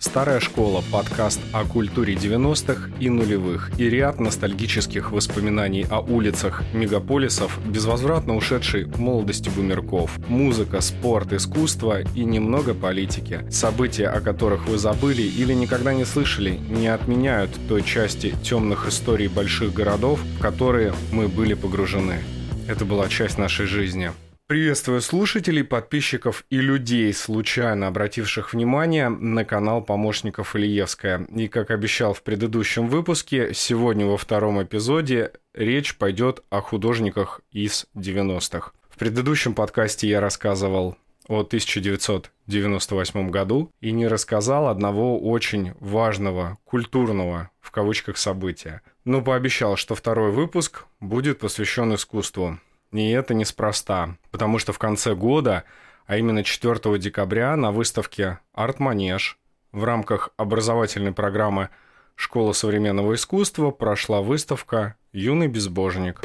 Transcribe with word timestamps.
Старая 0.00 0.40
школа– 0.40 0.82
подкаст 0.90 1.40
о 1.52 1.62
культуре 1.66 2.14
90-х 2.14 2.88
и 3.00 3.10
нулевых 3.10 3.70
и 3.78 3.90
ряд 3.90 4.18
ностальгических 4.18 5.12
воспоминаний 5.12 5.84
о 5.90 6.00
улицах 6.00 6.62
мегаполисов, 6.72 7.58
безвозвратно 7.66 8.34
ушедшей 8.34 8.86
молодости 8.86 9.50
бумерков. 9.50 10.18
Музыка, 10.26 10.80
спорт, 10.80 11.34
искусство 11.34 12.00
и 12.00 12.24
немного 12.24 12.72
политики. 12.72 13.44
События, 13.50 14.06
о 14.06 14.22
которых 14.22 14.68
вы 14.68 14.78
забыли 14.78 15.20
или 15.20 15.52
никогда 15.52 15.92
не 15.92 16.06
слышали, 16.06 16.58
не 16.70 16.88
отменяют 16.88 17.50
той 17.68 17.82
части 17.82 18.34
темных 18.42 18.88
историй 18.88 19.28
больших 19.28 19.74
городов, 19.74 20.18
в 20.38 20.40
которые 20.40 20.94
мы 21.12 21.28
были 21.28 21.52
погружены. 21.52 22.20
Это 22.66 22.86
была 22.86 23.06
часть 23.10 23.36
нашей 23.36 23.66
жизни. 23.66 24.12
Приветствую 24.50 25.00
слушателей, 25.00 25.62
подписчиков 25.62 26.44
и 26.50 26.60
людей, 26.60 27.14
случайно 27.14 27.86
обративших 27.86 28.52
внимание 28.52 29.08
на 29.08 29.44
канал 29.44 29.80
помощников 29.80 30.56
Ильевская. 30.56 31.24
И, 31.32 31.46
как 31.46 31.70
обещал 31.70 32.14
в 32.14 32.24
предыдущем 32.24 32.88
выпуске, 32.88 33.54
сегодня 33.54 34.06
во 34.06 34.16
втором 34.16 34.60
эпизоде 34.60 35.34
речь 35.54 35.96
пойдет 35.96 36.42
о 36.50 36.62
художниках 36.62 37.42
из 37.52 37.86
90-х. 37.94 38.72
В 38.88 38.98
предыдущем 38.98 39.54
подкасте 39.54 40.08
я 40.08 40.20
рассказывал 40.20 40.96
о 41.28 41.42
1998 41.42 43.30
году 43.30 43.70
и 43.80 43.92
не 43.92 44.08
рассказал 44.08 44.66
одного 44.66 45.20
очень 45.20 45.74
важного, 45.78 46.58
культурного, 46.64 47.50
в 47.60 47.70
кавычках, 47.70 48.18
события. 48.18 48.82
Но 49.04 49.22
пообещал, 49.22 49.76
что 49.76 49.94
второй 49.94 50.32
выпуск 50.32 50.86
будет 50.98 51.38
посвящен 51.38 51.94
искусству. 51.94 52.58
И 52.92 53.10
это 53.10 53.34
неспроста, 53.34 54.16
потому 54.30 54.58
что 54.58 54.72
в 54.72 54.78
конце 54.78 55.14
года, 55.14 55.64
а 56.06 56.16
именно 56.16 56.42
4 56.42 56.98
декабря 56.98 57.54
на 57.56 57.70
выставке 57.70 58.40
«Арт-Манеж» 58.52 59.38
в 59.70 59.84
рамках 59.84 60.30
образовательной 60.36 61.12
программы 61.12 61.68
«Школа 62.16 62.52
современного 62.52 63.14
искусства» 63.14 63.70
прошла 63.70 64.22
выставка 64.22 64.96
«Юный 65.12 65.46
безбожник». 65.46 66.20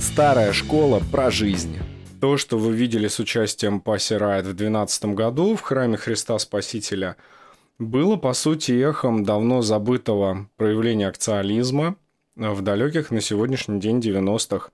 Старая 0.00 0.52
школа 0.52 1.00
про 1.12 1.30
жизнь. 1.30 1.78
То, 2.20 2.36
что 2.36 2.58
вы 2.58 2.72
видели 2.72 3.06
с 3.06 3.18
участием 3.18 3.80
Пасси 3.80 4.14
Райт 4.14 4.44
в 4.44 4.54
2012 4.54 5.04
году 5.14 5.56
в 5.56 5.62
храме 5.62 5.96
Христа 5.96 6.38
Спасителя, 6.38 7.16
было, 7.78 8.16
по 8.16 8.32
сути, 8.34 8.72
эхом 8.72 9.24
давно 9.24 9.62
забытого 9.62 10.48
проявления 10.56 11.08
акциализма 11.08 11.96
в 12.36 12.60
далеких 12.62 13.10
на 13.10 13.20
сегодняшний 13.20 13.80
день 13.80 14.00
90-х, 14.00 14.70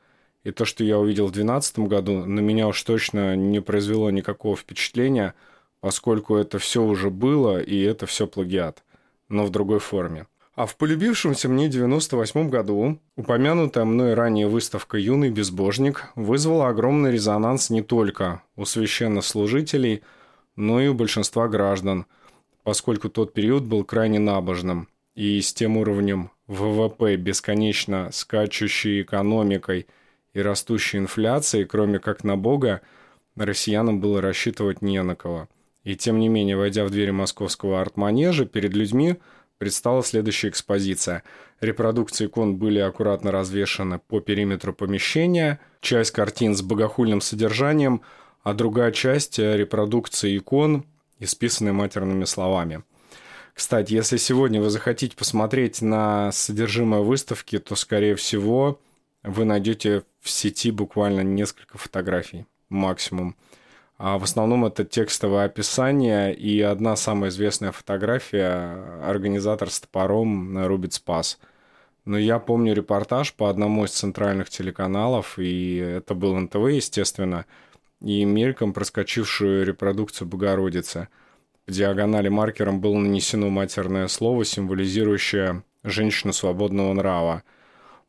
и 0.47 0.53
то, 0.53 0.65
что 0.65 0.85
я 0.85 0.97
увидел 0.97 1.27
в 1.27 1.33
2012 1.33 1.79
году, 1.81 2.25
на 2.25 2.39
меня 2.39 2.69
уж 2.69 2.81
точно 2.85 3.35
не 3.35 3.61
произвело 3.61 4.13
никакого 4.13 4.55
впечатления, 4.55 5.35
поскольку 5.81 6.37
это 6.37 6.61
все 6.61 6.85
уже 6.85 7.11
было, 7.11 7.61
и 7.61 7.83
это 7.83 8.07
все 8.07 8.29
плагиат, 8.29 8.85
но 9.29 9.45
в 9.45 9.51
другой 9.51 9.81
форме. 9.81 10.29
А 10.55 10.67
в 10.67 10.77
полюбившемся 10.77 11.49
мне 11.49 11.69
98 11.69 12.49
году 12.49 13.01
упомянутая 13.17 13.85
мной 13.85 14.15
ранее 14.15 14.47
выставка 14.47 14.99
«Юный 14.99 15.31
безбожник» 15.31 16.13
вызвала 16.15 16.69
огромный 16.69 17.11
резонанс 17.11 17.69
не 17.69 17.83
только 17.83 18.41
у 18.55 18.65
священнослужителей, 18.67 20.05
но 20.55 20.81
и 20.81 20.87
у 20.87 20.95
большинства 20.95 21.49
граждан, 21.49 22.07
поскольку 22.63 23.09
тот 23.09 23.33
период 23.33 23.65
был 23.65 23.83
крайне 23.83 24.21
набожным. 24.21 24.87
И 25.17 25.41
с 25.41 25.53
тем 25.53 25.77
уровнем 25.77 26.31
ВВП, 26.47 27.17
бесконечно 27.17 28.11
скачущей 28.13 29.03
экономикой– 29.03 29.89
и 30.37 30.43
растущей 30.43 30.99
инфляцией, 30.99 31.65
кроме 31.65 31.99
как 31.99 32.23
на 32.23 32.37
Бога, 32.37 32.83
россиянам 33.37 34.01
было 34.01 34.21
рассчитывать 34.21 34.83
не 34.83 35.03
на 35.03 35.17
кого. 35.17 35.49
И 35.83 35.97
тем 35.97 36.19
не 36.19 36.29
менее, 36.29 36.59
войдя 36.59 36.85
в 36.85 36.91
двери 36.91 37.11
московского 37.11 37.81
арт-манежа, 37.81 38.45
перед 38.45 38.75
людьми 38.75 39.17
предстала 39.57 40.03
следующая 40.03 40.49
экспозиция. 40.49 41.23
Репродукции 41.61 42.27
икон 42.27 42.57
были 42.57 42.81
аккуратно 42.81 43.33
развешаны 43.33 43.99
по 43.99 44.21
периметру 44.21 44.75
помещения, 44.75 45.59
часть 45.81 46.11
картин 46.11 46.55
с 46.55 46.61
богохульным 46.61 47.23
содержанием, 47.23 48.03
а 48.43 48.53
другая 48.53 48.93
часть 48.93 49.39
репродукции 49.39 50.37
икон, 50.37 50.85
исписанные 51.19 51.73
матерными 51.73 52.27
словами. 52.27 52.83
Кстати, 53.55 53.95
если 53.95 54.19
сегодня 54.19 54.61
вы 54.61 54.69
захотите 54.69 55.17
посмотреть 55.17 55.81
на 55.81 56.31
содержимое 56.31 57.01
выставки, 57.01 57.59
то, 57.59 57.75
скорее 57.75 58.17
всего, 58.17 58.79
вы 59.23 59.45
найдете 59.45 60.05
в 60.27 60.31
сети 60.31 60.73
буквально 60.73 61.21
несколько 61.21 61.79
фотографий 61.79 62.47
максимум. 62.69 63.37
А 63.97 64.19
в 64.19 64.25
основном 64.25 64.65
это 64.65 64.85
текстовое 64.85 65.45
описание 65.45 66.35
и 66.35 66.61
одна 66.61 66.97
самая 66.97 67.31
известная 67.31 67.71
фотография 67.71 69.01
организатор 69.05 69.71
с 69.71 69.81
топором 69.81 70.67
рубит 70.67 70.95
спас. 70.95 71.39
Но 72.05 72.19
я 72.19 72.41
помню 72.41 72.75
репортаж 72.75 73.35
по 73.35 73.49
одному 73.49 73.85
из 73.85 73.93
центральных 73.93 74.51
телеканалов, 74.51 75.39
и 75.39 75.77
это 75.77 76.15
был 76.15 76.37
НТВ, 76.37 76.69
естественно, 76.71 77.47
и 78.03 78.25
мельком 78.25 78.73
проскочившую 78.73 79.65
репродукцию 79.65 80.27
Богородицы. 80.27 81.09
В 81.67 81.71
диагонали 81.71 82.29
маркером 82.29 82.81
было 82.81 82.97
нанесено 82.97 83.49
матерное 83.49 84.09
слово, 84.09 84.45
символизирующее 84.45 85.63
женщину 85.85 86.33
свободного 86.33 86.93
нрава– 86.93 87.45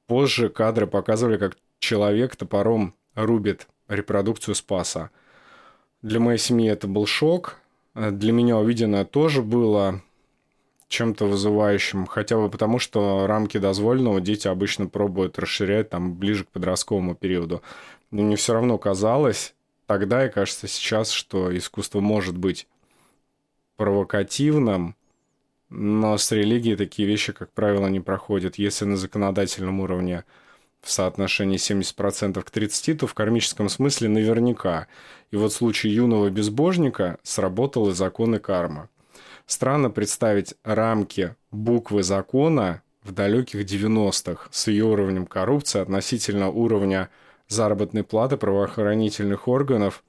Позже 0.08 0.48
кадры 0.48 0.88
показывали, 0.88 1.38
как 1.38 1.58
человек 1.80 2.36
топором 2.36 2.94
рубит 3.16 3.68
репродукцию 3.88 4.56
Спаса. 4.56 5.10
Для 6.02 6.20
моей 6.20 6.38
семьи 6.38 6.70
это 6.70 6.88
был 6.88 7.06
шок. 7.06 7.58
Для 7.96 8.32
меня 8.32 8.58
увиденное 8.58 9.06
тоже 9.06 9.42
было 9.42 10.02
чем-то 10.88 11.26
вызывающим, 11.26 12.06
хотя 12.06 12.38
бы 12.38 12.50
потому, 12.50 12.80
что 12.80 13.28
рамки 13.28 13.58
дозволенного 13.58 14.22
дети 14.22 14.48
обычно 14.48 14.88
пробуют 14.88 15.38
расширять 15.38 15.90
там 15.90 16.14
ближе 16.16 16.46
к 16.46 16.50
подростковому 16.50 17.16
периоду. 17.16 17.62
Но 18.12 18.22
мне 18.22 18.36
все 18.36 18.54
равно 18.54 18.78
казалось 18.78 19.54
тогда 19.86 20.26
и 20.26 20.30
кажется 20.30 20.68
сейчас, 20.68 21.12
что 21.12 21.56
искусство 21.58 22.00
может 22.00 22.38
быть 22.38 22.68
провокативным, 23.76 24.96
но 25.70 26.18
с 26.18 26.32
религией 26.32 26.76
такие 26.76 27.08
вещи, 27.08 27.34
как 27.34 27.52
правило, 27.52 27.88
не 27.88 28.00
проходят. 28.00 28.56
Если 28.56 28.86
на 28.86 28.96
законодательном 28.96 29.82
уровне 29.82 30.24
в 30.88 30.92
соотношении 30.92 31.58
70% 31.58 32.42
к 32.42 32.50
30%, 32.50 32.96
то 32.96 33.08
в 33.08 33.14
кармическом 33.14 33.70
смысле 33.70 34.10
наверняка. 34.10 34.88
И 35.32 35.36
вот 35.36 35.52
в 35.52 35.56
случае 35.56 35.94
юного 35.94 36.30
безбожника 36.30 37.18
сработал 37.24 37.90
и 37.90 37.94
закон 37.94 38.36
и 38.36 38.40
карма. 38.40 38.90
Странно 39.46 39.90
представить 39.90 40.56
рамки 40.64 41.36
буквы 41.52 42.04
закона 42.04 42.82
в 43.04 43.12
далеких 43.12 43.66
90-х 43.66 44.48
с 44.52 44.68
ее 44.68 44.86
уровнем 44.86 45.26
коррупции 45.26 45.80
относительно 45.80 46.50
уровня 46.50 47.10
заработной 47.48 48.04
платы 48.04 48.38
правоохранительных 48.38 49.48
органов 49.48 50.04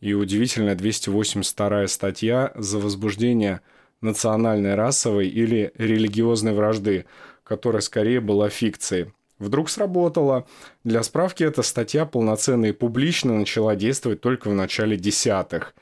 и 0.00 0.14
удивительная 0.14 0.74
282 0.74 1.86
статья 1.88 2.52
за 2.56 2.78
возбуждение– 2.78 3.60
национальной, 4.04 4.74
расовой 4.76 5.28
или 5.28 5.72
религиозной 5.76 6.52
вражды, 6.52 7.06
которая 7.42 7.82
скорее 7.82 8.20
была 8.20 8.48
фикцией. 8.48 9.12
Вдруг 9.38 9.68
сработало. 9.68 10.46
Для 10.84 11.02
справки, 11.02 11.42
эта 11.42 11.62
статья 11.62 12.06
полноценно 12.06 12.66
и 12.66 12.72
публично 12.72 13.36
начала 13.36 13.74
действовать 13.74 14.20
только 14.20 14.48
в 14.48 14.54
начале 14.54 14.96
десятых. 14.96 15.74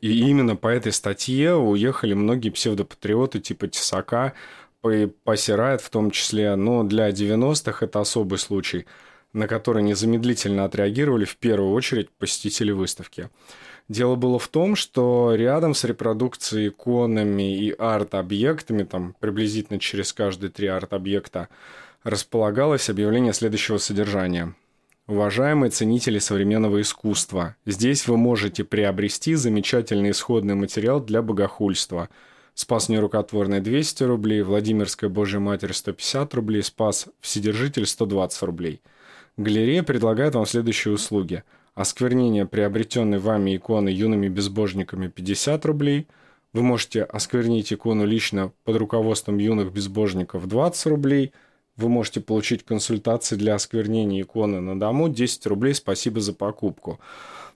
И 0.00 0.18
именно 0.18 0.56
по 0.56 0.68
этой 0.68 0.92
статье 0.92 1.54
уехали 1.54 2.14
многие 2.14 2.50
псевдопатриоты 2.50 3.40
типа 3.40 3.68
Тесака, 3.68 4.32
посирает 5.24 5.80
в 5.80 5.90
том 5.90 6.10
числе, 6.10 6.54
но 6.56 6.82
для 6.82 7.10
90-х 7.10 7.84
это 7.84 8.00
особый 8.00 8.38
случай, 8.38 8.86
на 9.32 9.48
который 9.48 9.82
незамедлительно 9.82 10.64
отреагировали 10.64 11.24
в 11.24 11.36
первую 11.36 11.72
очередь 11.72 12.10
посетители 12.10 12.72
выставки. 12.72 13.30
Дело 13.88 14.16
было 14.16 14.38
в 14.38 14.48
том, 14.48 14.74
что 14.74 15.34
рядом 15.34 15.74
с 15.74 15.84
репродукцией 15.84 16.68
иконами 16.68 17.56
и 17.56 17.70
арт-объектами, 17.70 18.82
там 18.82 19.14
приблизительно 19.20 19.78
через 19.78 20.12
каждые 20.12 20.50
три 20.50 20.66
арт-объекта, 20.66 21.48
располагалось 22.06 22.88
объявление 22.88 23.32
следующего 23.32 23.78
содержания. 23.78 24.54
Уважаемые 25.08 25.70
ценители 25.70 26.20
современного 26.20 26.80
искусства, 26.80 27.56
здесь 27.66 28.06
вы 28.06 28.16
можете 28.16 28.62
приобрести 28.62 29.34
замечательный 29.34 30.12
исходный 30.12 30.54
материал 30.54 31.00
для 31.00 31.20
богохульства. 31.20 32.08
Спас 32.54 32.88
нерукотворный 32.88 33.60
200 33.60 34.04
рублей, 34.04 34.42
Владимирская 34.42 35.10
Божья 35.10 35.40
Матерь 35.40 35.72
150 35.72 36.32
рублей, 36.34 36.62
Спас 36.62 37.08
Вседержитель 37.20 37.86
120 37.86 38.42
рублей. 38.42 38.82
Галерея 39.36 39.82
предлагает 39.82 40.36
вам 40.36 40.46
следующие 40.46 40.94
услуги– 40.94 41.42
осквернение 41.74 42.46
приобретенной 42.46 43.18
вами 43.18 43.56
иконы 43.56 43.88
юными 43.88 44.28
безбожниками 44.28 45.08
50 45.08 45.66
рублей. 45.66 46.06
Вы 46.52 46.62
можете 46.62 47.02
осквернить 47.02 47.72
икону 47.72 48.06
лично 48.06 48.52
под 48.64 48.76
руководством 48.76 49.38
юных 49.38 49.72
безбожников 49.72 50.46
20 50.46 50.86
рублей. 50.86 51.32
Вы 51.76 51.88
можете 51.88 52.20
получить 52.20 52.64
консультации 52.64 53.36
для 53.36 53.54
осквернения 53.54 54.22
иконы 54.22 54.60
на 54.60 54.78
дому 54.78 55.08
10 55.08 55.46
рублей, 55.46 55.74
спасибо 55.74 56.20
за 56.20 56.32
покупку. 56.32 56.98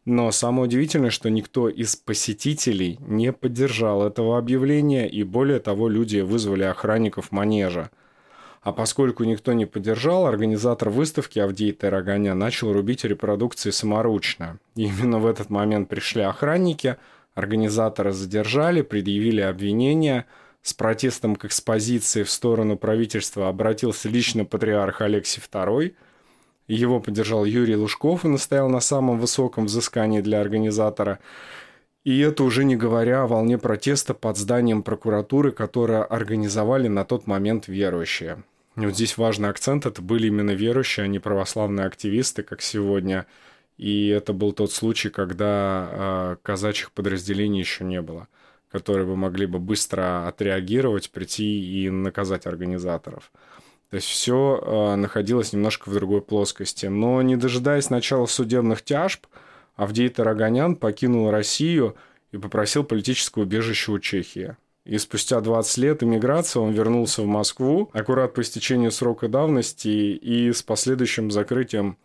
Но 0.05 0.31
самое 0.31 0.65
удивительное, 0.65 1.11
что 1.11 1.31
никто 1.31 1.69
из 1.69 1.97
посетителей 1.97 2.99
не 3.01 3.33
поддержал 3.33 4.07
этого 4.07 4.39
объявления, 4.39 5.09
и 5.09 5.23
более 5.23 5.61
того, 5.61 5.89
люди 5.89 6.21
вызвали 6.21 6.65
охранников 6.65 7.33
манежа. 7.33 7.91
А 8.63 8.73
поскольку 8.73 9.25
никто 9.25 9.55
не 9.55 9.65
поддержал, 9.65 10.27
организатор 10.27 10.91
выставки 10.91 11.39
Авдей 11.39 11.73
Тараганя 11.73 12.35
начал 12.35 12.73
рубить 12.73 13.05
репродукции 13.05 13.71
саморучно. 13.71 14.59
И 14.75 14.85
именно 14.85 15.19
в 15.19 15.27
этот 15.27 15.49
момент 15.49 15.89
пришли 15.89 16.23
охранники, 16.23 16.97
организатора 17.35 18.13
задержали, 18.13 18.83
предъявили 18.83 19.41
обвинения. 19.41 20.27
С 20.63 20.75
протестом 20.75 21.37
к 21.37 21.47
экспозиции 21.47 22.23
в 22.23 22.31
сторону 22.31 22.77
правительства 22.77 23.49
обратился 23.49 24.09
лично 24.09 24.45
патриарх 24.45 25.01
Алексий 25.01 25.41
II. 25.41 25.95
Его 26.69 27.01
поддержал 27.01 27.45
Юрий 27.45 27.77
Лужков 27.77 28.25
и 28.25 28.29
настоял 28.29 28.69
на 28.69 28.81
самом 28.81 29.19
высоком 29.19 29.67
взыскании 29.67 30.21
для 30.21 30.41
организатора. 30.41 31.19
И 32.05 32.19
это 32.21 32.45
уже 32.45 32.65
не 32.65 32.77
говоря 32.77 33.23
о 33.23 33.27
волне 33.27 33.59
протеста 33.59 34.15
под 34.15 34.37
зданием 34.37 34.83
прокуратуры, 34.83 35.53
которое 35.53 36.03
организовали 36.03 36.89
на 36.89 37.05
тот 37.05 37.27
момент 37.27 37.69
верующие. 37.69 38.43
И 38.77 38.87
вот 38.87 38.95
здесь 38.95 39.19
важный 39.19 39.49
акцент, 39.49 39.85
это 39.85 40.01
были 40.01 40.29
именно 40.29 40.53
верующие, 40.53 41.05
а 41.05 41.09
не 41.09 41.19
православные 41.19 41.87
активисты, 41.87 42.43
как 42.43 42.63
сегодня. 42.63 43.27
И 43.77 44.09
это 44.09 44.33
был 44.33 44.53
тот 44.53 44.73
случай, 44.73 45.11
когда 45.11 45.89
э, 45.91 46.37
казачьих 46.43 46.93
подразделений 46.93 47.61
еще 47.61 47.85
не 47.85 48.01
было, 48.01 48.29
которые 48.71 49.07
бы 49.07 49.17
могли 49.17 49.47
бы 49.47 49.59
быстро 49.59 50.27
отреагировать, 50.29 51.11
прийти 51.11 51.85
и 51.85 51.91
наказать 51.91 52.47
организаторов. 52.47 53.33
То 53.91 53.97
есть 53.97 54.07
все 54.07 54.61
э, 54.63 54.95
находилось 54.95 55.53
немножко 55.53 55.91
в 55.91 55.95
другой 55.95 56.23
плоскости. 56.23 56.87
Но 56.87 57.21
не 57.23 57.37
дожидаясь 57.37 57.91
начала 57.91 58.27
судебных 58.27 58.83
тяжб, 58.83 59.27
Авдей 59.75 60.09
Тараганян 60.09 60.77
покинул 60.77 61.31
Россию 61.31 61.97
и 62.31 62.39
попросил 62.39 62.85
политическое 62.85 63.43
убежище 63.43 63.93
у 63.93 63.99
Чехии. 63.99 64.57
И 64.85 64.97
спустя 64.99 65.41
20 65.41 65.79
лет 65.79 66.03
иммиграции 66.03 66.59
он 66.59 66.73
вернулся 66.73 67.23
в 67.23 67.27
Москву, 67.27 67.91
аккурат 67.93 68.35
по 68.35 68.41
истечению 68.43 68.93
срока 68.93 69.29
давности 69.29 69.89
и 69.89 70.53
с 70.53 70.63
последующим 70.63 71.31
закрытием 71.31 71.97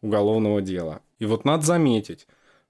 уголовного 0.00 0.62
дела. 0.62 1.00
И 1.18 1.26
вот 1.26 1.44
надо 1.44 1.64
заметить, 1.64 2.26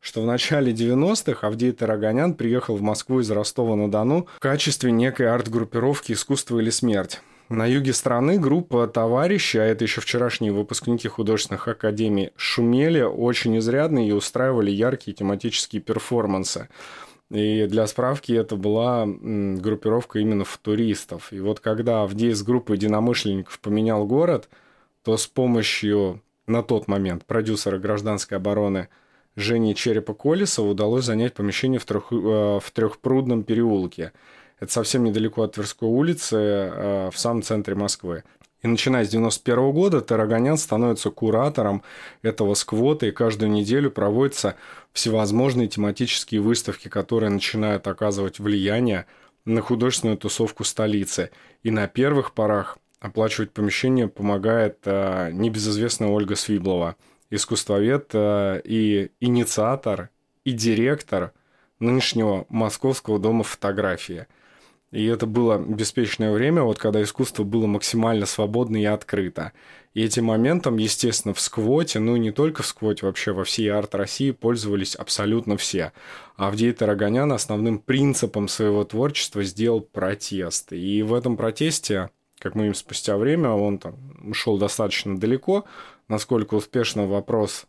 что 0.07 0.23
в 0.23 0.25
начале 0.25 0.73
90-х 0.73 1.45
Авдей 1.45 1.73
Тараганян 1.73 2.35
приехал 2.35 2.77
в 2.77 2.81
Москву 2.81 3.19
из 3.19 3.29
Ростова-на-Дону 3.29 4.29
в 4.37 4.39
качестве 4.39 4.93
некой 4.93 5.29
арт-группировки 5.29 6.13
«Искусство 6.13 6.61
или 6.61 6.71
смерть». 6.71 7.21
На 7.49 7.67
юге 7.67 7.93
страны 7.93 8.39
группа 8.39 8.87
товарищи, 8.87 9.57
а 9.57 9.65
это 9.65 9.83
еще 9.83 10.01
вчерашние 10.01 10.53
выпускники 10.53 11.09
художественных 11.09 11.67
академий, 11.67 12.31
шумели 12.37 13.01
очень 13.01 13.59
изрядно 13.59 14.07
и 14.07 14.13
устраивали 14.13 14.71
яркие 14.71 15.13
тематические 15.13 15.83
перформансы. 15.83 16.69
И 17.33 17.67
для 17.67 17.85
справки 17.89 18.33
это 18.33 18.55
была 18.55 19.07
группировка 19.07 20.21
именно 20.21 20.45
футуристов. 20.45 21.33
И 21.33 21.41
вот 21.41 21.59
когда 21.59 22.03
Авдей 22.03 22.33
с 22.33 22.45
группой 22.45 22.77
единомышленников 22.77 23.59
поменял 23.59 24.07
город, 24.07 24.49
то 25.03 25.17
с 25.17 25.27
помощью 25.27 26.23
на 26.47 26.63
тот 26.63 26.87
момент 26.87 27.25
продюсера 27.25 27.79
гражданской 27.79 28.37
обороны 28.39 28.89
Жени 29.37 29.75
Черепа 29.75 30.15
Колесова 30.15 30.71
удалось 30.71 31.05
занять 31.05 31.35
помещение 31.35 31.79
в, 31.79 31.85
трех, 31.85 32.11
э, 32.11 32.15
в 32.15 32.71
Трехпрудном 32.73 33.45
переулке. 33.45 34.13
Это 34.59 34.73
совсем 34.73 35.05
недалеко 35.05 35.43
от 35.43 35.53
Тверской 35.53 35.89
улицы, 35.89 36.37
э, 36.37 37.11
в 37.13 37.19
самом 37.19 37.43
центре 37.43 37.75
Москвы. 37.75 38.25
И 38.63 38.69
начиная 38.69 39.05
с 39.05 39.11
91 39.11 39.73
года 39.73 40.01
Тараганян 40.01 40.57
становится 40.57 41.11
куратором 41.11 41.83
этого 42.23 42.55
сквота, 42.55 43.07
и 43.07 43.11
каждую 43.11 43.53
неделю 43.53 43.91
проводятся 43.91 44.57
всевозможные 44.93 45.69
тематические 45.69 46.41
выставки, 46.41 46.89
которые 46.89 47.29
начинают 47.29 47.87
оказывать 47.87 48.39
влияние 48.39 49.05
на 49.45 49.61
художественную 49.61 50.17
тусовку 50.17 50.65
столицы. 50.65 51.31
И 51.63 51.71
на 51.71 51.87
первых 51.87 52.33
порах 52.33 52.79
оплачивать 52.99 53.53
помещение 53.53 54.09
помогает 54.09 54.79
э, 54.85 55.31
небезызвестная 55.33 56.09
Ольга 56.09 56.37
Свиблова, 56.37 56.97
искусствовед 57.31 58.11
э, 58.13 58.61
и 58.65 59.11
инициатор, 59.21 60.11
и 60.45 60.53
директор 60.53 61.33
нынешнего 61.79 62.47
Московского 62.49 63.19
дома 63.19 63.45
фотографии– 63.45 64.27
и 64.93 65.05
это 65.05 65.27
было 65.27 65.59
беспечное 65.59 66.33
время, 66.33 66.63
вот 66.63 66.79
когда 66.79 67.03
искусство 67.03 67.43
было 67.43 67.67
максимально 67.67 68.25
свободно 68.25 68.77
и 68.77 68.85
открыто. 68.85 69.53
И 69.95 70.03
этим 70.03 70.27
моментом, 70.27 70.77
естественно, 70.77 71.35
в 71.35 71.41
сквоте, 71.41 71.99
ну 71.99 72.17
и 72.17 72.21
не 72.21 72.31
только 72.31 72.63
в 72.63 72.67
сквоте, 72.67 73.05
вообще 73.05 73.33
во 73.33 73.45
всей 73.45 73.69
арт-России 73.69 74.31
пользовались 74.31 74.95
абсолютно 74.95 75.57
все. 75.57 75.93
Авдей 76.37 76.73
Тараганян 76.73 77.33
основным 77.33 77.79
принципом 77.79 78.47
своего 78.47 78.85
творчества 78.85 79.43
сделал 79.43 79.81
протест. 79.81 80.73
И 80.73 81.03
в 81.03 81.15
этом 81.15 81.37
протесте, 81.37 82.11
как 82.39 82.55
мы 82.55 82.67
им 82.67 82.75
спустя 82.75 83.17
время, 83.17 83.51
он 83.51 83.79
там 83.79 83.97
ушел 84.23 84.57
достаточно 84.57 85.19
далеко, 85.19 85.65
насколько 86.09 86.55
успешно 86.55 87.07
вопрос 87.07 87.67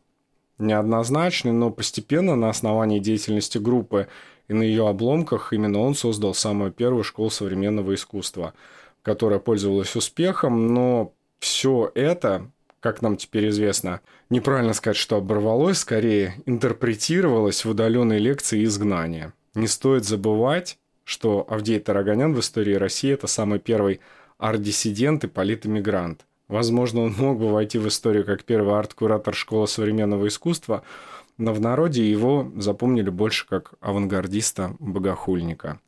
неоднозначный, 0.57 1.51
но 1.51 1.69
постепенно 1.69 2.35
на 2.35 2.49
основании 2.49 2.99
деятельности 2.99 3.57
группы 3.57 4.07
и 4.47 4.53
на 4.53 4.63
ее 4.63 4.87
обломках 4.87 5.53
именно 5.53 5.79
он 5.79 5.95
создал 5.95 6.33
самую 6.33 6.71
первую 6.71 7.03
школу 7.03 7.29
современного 7.29 7.93
искусства, 7.93 8.53
которая 9.01 9.39
пользовалась 9.39 9.95
успехом, 9.95 10.73
но 10.73 11.13
все 11.39 11.91
это, 11.93 12.49
как 12.79 13.01
нам 13.01 13.17
теперь 13.17 13.49
известно, 13.49 14.01
неправильно 14.29 14.73
сказать, 14.73 14.97
что 14.97 15.17
оборвалось, 15.17 15.79
скорее 15.79 16.35
интерпретировалось 16.45 17.65
в 17.65 17.69
удаленной 17.69 18.19
лекции 18.19 18.63
изгнания. 18.63 19.33
Не 19.53 19.67
стоит 19.67 20.05
забывать, 20.05 20.77
что 21.03 21.45
Авдей 21.49 21.79
Тер-Оганьян 21.79 22.33
в 22.33 22.39
истории 22.39 22.73
России– 22.73 23.11
это 23.13 23.27
самый 23.27 23.59
первый 23.59 24.01
арт-диссидент 24.37 25.23
и 25.23 25.27
политэмигрант. 25.27 26.25
Возможно, 26.47 27.01
он 27.01 27.15
мог 27.17 27.39
бы 27.39 27.51
войти 27.51 27.77
в 27.77 27.87
историю 27.87 28.25
как 28.25 28.43
первый 28.43 28.77
арт-куратор 28.77 29.33
школы 29.33 29.67
современного 29.67 30.27
искусства– 30.27 30.83
но 31.37 31.53
в 31.53 31.61
народе 31.61 32.09
его 32.09 32.51
запомнили 32.55 33.09
больше 33.09 33.47
как 33.47 33.73
авангардиста-богохульника. 33.81 35.79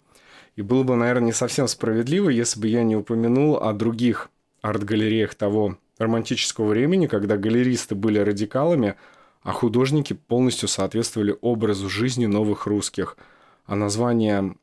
И 0.56 0.62
было 0.62 0.84
бы, 0.84 0.96
наверное, 0.96 1.28
не 1.28 1.34
совсем 1.34 1.68
справедливо, 1.68 2.30
если 2.30 2.60
бы 2.60 2.68
я 2.68 2.84
не 2.84 2.96
упомянул 2.96 3.58
о 3.58 3.74
других 3.74 4.30
арт-галереях 4.62 5.34
того 5.36 5.78
романтического 5.98 6.68
времени, 6.68 7.08
когда 7.08 7.38
галеристы 7.38 7.96
были 7.96 8.20
радикалами, 8.20 8.96
а 9.42 9.52
художники 9.54 10.14
полностью 10.14 10.68
соответствовали 10.68 11.36
образу 11.42 11.90
жизни 11.90 12.26
новых 12.26 12.68
русских. 12.68 13.18
А 13.66 13.76
название 13.76 14.56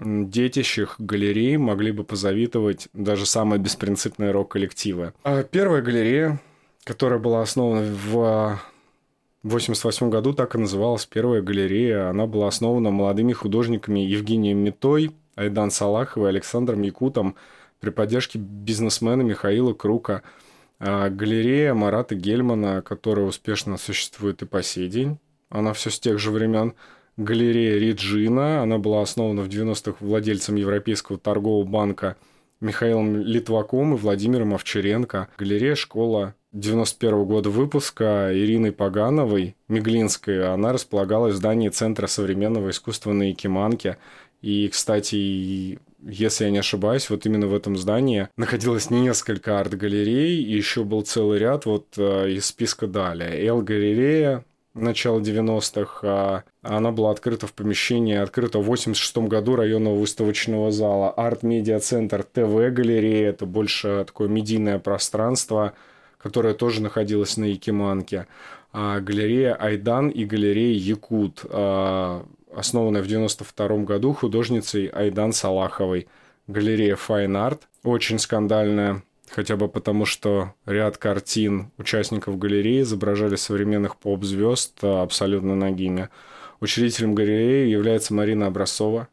детищих 0.00 0.96
галерей 0.98 1.56
могли 1.56 1.92
бы 1.92 2.04
позавидовать 2.04 2.88
даже 2.92 3.26
самые 3.26 3.60
беспринципные 3.60 4.30
рок-коллективы. 4.30 5.12
А 5.24 5.42
первая 5.42 5.82
галерея, 5.82 6.40
которая 6.84 7.18
была 7.18 7.42
основана 7.42 7.82
в 7.82 8.58
в 9.44 9.50
1988 9.50 10.10
году 10.10 10.32
так 10.34 10.56
и 10.56 10.58
называлась 10.58 11.06
первая 11.06 11.42
галерея. 11.42 12.10
Она 12.10 12.26
была 12.26 12.48
основана 12.48 12.90
молодыми 12.90 13.32
художниками 13.32 14.00
Евгением 14.00 14.58
Метой, 14.58 15.12
Айдан 15.36 15.70
Салаховой 15.70 16.30
Александром 16.30 16.82
Якутом 16.82 17.36
при 17.78 17.90
поддержке 17.90 18.38
бизнесмена 18.38 19.22
Михаила 19.22 19.74
Крука. 19.74 20.22
А 20.80 21.08
галерея 21.08 21.72
Марата 21.72 22.16
Гельмана, 22.16 22.82
которая 22.82 23.26
успешно 23.26 23.78
существует 23.78 24.42
и 24.42 24.46
по 24.46 24.62
сей 24.62 24.88
день. 24.88 25.18
Она 25.50 25.72
все 25.72 25.90
с 25.90 26.00
тех 26.00 26.18
же 26.18 26.32
времен. 26.32 26.74
Галерея 27.18 27.78
Риджина, 27.80 28.62
она 28.62 28.78
была 28.78 29.02
основана 29.02 29.42
в 29.42 29.48
90-х 29.48 29.96
владельцем 29.98 30.54
Европейского 30.54 31.18
торгового 31.18 31.64
банка 31.64 32.16
Михаилом 32.60 33.16
Литваком 33.16 33.94
и 33.94 33.98
Владимиром 33.98 34.54
Овчаренко. 34.54 35.26
Галерея 35.36 35.74
«Школа 35.74 36.36
91 36.52 37.24
года 37.24 37.50
выпуска 37.50 38.30
Ириной 38.32 38.70
Пигановой, 38.70 39.56
Меглинской, 39.66 40.48
она 40.48 40.72
располагалась 40.72 41.34
в 41.34 41.38
здании 41.38 41.70
Центра 41.70 42.06
современного 42.06 42.70
искусства 42.70 43.12
на 43.12 43.24
Якиманке. 43.30 43.98
И, 44.40 44.68
кстати, 44.68 45.80
если 46.00 46.44
я 46.44 46.50
не 46.50 46.58
ошибаюсь, 46.58 47.10
вот 47.10 47.26
именно 47.26 47.48
в 47.48 47.54
этом 47.54 47.76
здании 47.76 48.28
находилось 48.36 48.90
несколько 48.90 49.58
арт-галерей, 49.58 50.40
и 50.40 50.56
еще 50.56 50.84
был 50.84 51.02
целый 51.02 51.40
ряд 51.40 51.66
вот 51.66 51.86
э, 51.96 52.30
из 52.30 52.46
списка 52.46 52.86
далее. 52.86 53.44
L-галерея, 53.44 54.44
начала 54.80 55.20
90-х, 55.20 56.00
а 56.02 56.42
она 56.62 56.90
была 56.90 57.10
открыта 57.10 57.46
в 57.46 57.52
помещении, 57.52 58.16
открыта 58.16 58.58
в 58.58 58.64
86 58.64 59.18
году 59.18 59.56
районного 59.56 59.96
выставочного 59.96 60.70
зала. 60.70 61.10
Арт-медиа-центр 61.10 62.22
ТВ-галерея, 62.22 63.30
это 63.30 63.46
больше 63.46 64.04
такое 64.06 64.28
медийное 64.28 64.78
пространство– 64.78 65.74
которая 66.18 66.54
тоже 66.54 66.82
находилась 66.82 67.36
на 67.36 67.44
Якиманке, 67.44 68.26
а 68.72 69.00
галерея 69.00 69.54
Айдан 69.54 70.08
и 70.08 70.24
галерея 70.24 70.76
Якут, 70.76 71.44
а, 71.48 72.26
основанная 72.54 73.02
в 73.02 73.06
92 73.06 73.84
году 73.84 74.12
художницей 74.12 74.86
Айдан 74.86 75.32
Салаховой. 75.32 76.08
Галерея 76.48 76.96
Fine 76.96 77.32
Art, 77.32 77.60
очень 77.84 78.18
скандальная, 78.18 79.02
хотя 79.30 79.56
бы 79.56 79.68
потому, 79.68 80.04
что 80.04 80.54
ряд 80.66 80.98
картин 80.98 81.70
участников 81.78 82.38
галереи 82.38 82.82
изображали 82.82 83.36
современных 83.36 83.96
поп-звезд 83.96 84.82
абсолютно 84.82 85.54
нагими. 85.54 86.08
Учредителем 86.60 87.14
галереи 87.14 87.68
является 87.68 88.14
Марина 88.14 88.46
Образцова, 88.46 89.08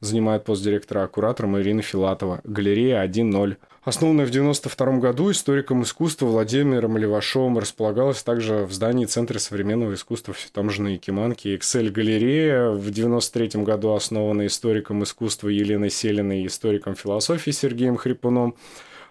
занимает 0.00 0.44
пост 0.44 0.62
директора, 0.62 1.04
а 1.04 1.08
куратором 1.08 1.58
Ирина 1.58 1.82
Филатова. 1.82 2.40
Галерея 2.44 3.02
1.0. 3.02 3.56
Основанная 3.84 4.26
в 4.26 4.30
1992 4.30 4.98
году 4.98 5.32
историком 5.32 5.82
искусства 5.82 6.26
Владимиром 6.26 6.96
Левашовым 6.96 7.58
располагалась 7.58 8.22
также 8.22 8.64
в 8.64 8.72
здании 8.72 9.06
Центра 9.06 9.40
современного 9.40 9.94
искусства 9.94 10.34
все 10.34 10.48
там 10.52 10.70
же 10.70 10.82
на 10.82 10.88
Якиманке. 10.88 11.56
Эксель-галерея 11.56 12.68
в 12.68 12.78
1993 12.78 13.62
году 13.64 13.92
основана 13.92 14.46
историком 14.46 15.02
искусства 15.02 15.48
Еленой 15.48 15.90
Селиной 15.90 16.42
и 16.42 16.46
историком 16.46 16.94
философии 16.94 17.50
Сергеем 17.50 17.96
Хрипуном 17.96 18.54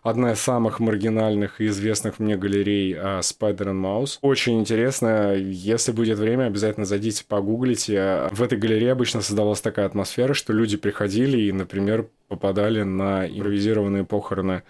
одна 0.02 0.34
из 0.34 0.40
самых 0.40 0.80
маргинальных 0.80 1.62
и 1.62 1.68
известных 1.68 2.20
мне 2.20 2.36
галерей 2.38 2.94
Spider 2.96 3.68
and 3.68 3.82
Mouse. 3.82 4.18
Очень 4.22 4.60
интересно. 4.60 5.34
Если 5.36 5.92
будет 5.92 6.18
время, 6.18 6.46
обязательно 6.46 6.86
зайдите, 6.86 7.24
погуглите. 7.28 8.28
В 8.32 8.42
этой 8.42 8.58
галерее 8.58 8.92
обычно 8.92 9.22
создавалась 9.22 9.62
такая 9.62 9.86
атмосфера, 9.86 10.34
что 10.34 10.54
люди 10.54 10.78
приходили 10.78 11.40
и, 11.40 11.52
например, 11.52 12.08
попадали 12.28 12.84
на 12.84 13.28
импровизированные 13.28 14.06
похороны. 14.06 14.64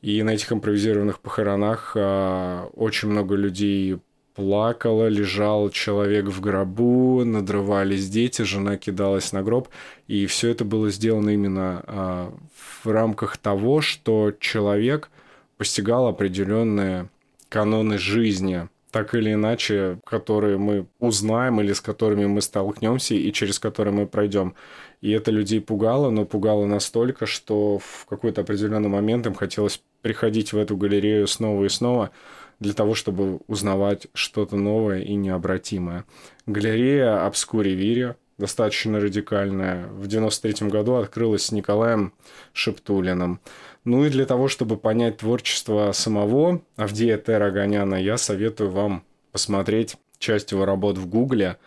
И 0.00 0.22
на 0.22 0.30
этих 0.30 0.52
импровизированных 0.52 1.18
похоронах 1.18 1.92
а, 1.96 2.66
очень 2.74 3.08
много 3.08 3.34
людей 3.34 3.98
плакала, 4.38 5.08
лежал 5.08 5.68
человек 5.68 6.26
в 6.26 6.40
гробу, 6.40 7.24
надрывались 7.24 8.08
дети, 8.08 8.42
жена 8.42 8.76
кидалась 8.76 9.32
на 9.32 9.42
гроб. 9.42 9.66
И 10.06 10.26
все 10.26 10.50
это 10.50 10.64
было 10.64 10.90
сделано 10.90 11.30
именно 11.30 11.82
а, 11.88 12.32
в 12.82 12.88
рамках 12.88 13.36
того, 13.36 13.80
что 13.80 14.32
человек 14.38 15.10
постигал 15.56 16.06
определенные 16.06 17.08
каноны 17.48 17.98
жизни, 17.98 18.68
так 18.92 19.12
или 19.16 19.32
иначе, 19.32 19.98
которые 20.04 20.56
мы 20.56 20.86
узнаем 21.00 21.60
или 21.60 21.72
с 21.72 21.80
которыми 21.80 22.26
мы 22.26 22.40
столкнемся 22.40 23.16
и 23.16 23.32
через 23.32 23.58
которые 23.58 23.92
мы 23.92 24.06
пройдем. 24.06 24.54
И 25.00 25.10
это 25.10 25.32
людей 25.32 25.60
пугало, 25.60 26.10
но 26.10 26.24
пугало 26.24 26.64
настолько, 26.64 27.26
что 27.26 27.80
в 27.80 28.06
какой-то 28.08 28.42
определенный 28.42 28.88
момент 28.88 29.26
им 29.26 29.34
хотелось 29.34 29.82
приходить 30.00 30.52
в 30.52 30.58
эту 30.58 30.76
галерею 30.76 31.26
снова 31.26 31.64
и 31.64 31.68
снова, 31.68 32.12
для 32.60 32.72
того, 32.72 32.94
чтобы 32.94 33.40
узнавать 33.46 34.08
что-то 34.14 34.56
новое 34.56 35.00
и 35.00 35.14
необратимое. 35.14 36.04
Галерея 36.46 37.26
Обскури 37.26 37.70
Вири, 37.70 38.14
достаточно 38.36 39.00
радикальная, 39.00 39.86
в 39.88 40.06
93 40.06 40.68
году 40.68 40.94
открылась 40.94 41.44
с 41.44 41.52
Николаем 41.52 42.12
Шептулиным. 42.52 43.40
Ну 43.84 44.04
и 44.04 44.10
для 44.10 44.26
того, 44.26 44.48
чтобы 44.48 44.76
понять 44.76 45.18
творчество 45.18 45.92
самого 45.92 46.62
Авдея 46.76 47.16
Тераганяна, 47.16 47.94
я 47.94 48.18
советую 48.18 48.70
вам 48.70 49.04
посмотреть 49.32 49.96
часть 50.18 50.52
его 50.52 50.64
работ 50.64 50.98
в 50.98 51.08
Гугле. 51.08 51.58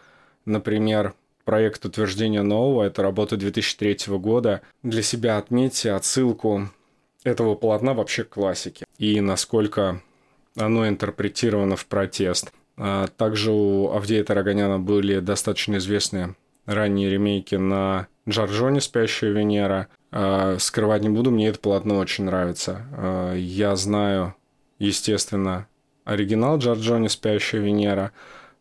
Например, 0.45 1.13
проект 1.45 1.85
утверждения 1.85 2.41
нового, 2.41 2.83
это 2.83 3.01
работа 3.01 3.37
2003 3.37 4.17
года. 4.17 4.61
Для 4.83 5.01
себя 5.01 5.37
отметьте 5.37 5.91
отсылку 5.91 6.69
этого 7.23 7.55
полотна 7.55 7.93
вообще 7.93 8.23
к 8.23 8.29
классике. 8.29 8.85
И 8.97 9.21
насколько 9.21 10.01
оно 10.57 10.87
интерпретировано 10.87 11.75
в 11.75 11.85
протест. 11.85 12.51
А 12.77 13.07
также 13.07 13.51
у 13.51 13.91
Авдея 13.91 14.23
Тараганяна 14.23 14.79
были 14.79 15.19
достаточно 15.19 15.77
известные 15.77 16.35
ранние 16.65 17.09
ремейки 17.09 17.55
на 17.55 18.07
Джорджоне 18.27 18.81
«Спящая 18.81 19.31
Венера». 19.31 19.87
А, 20.11 20.57
скрывать 20.59 21.01
не 21.01 21.09
буду, 21.09 21.31
мне 21.31 21.49
это 21.49 21.59
полотно 21.59 21.97
очень 21.97 22.25
нравится. 22.25 22.85
А, 22.91 23.35
я 23.35 23.75
знаю, 23.75 24.35
естественно, 24.79 25.67
оригинал 26.05 26.57
Джорджоне 26.57 27.09
«Спящая 27.09 27.61
Венера», 27.61 28.11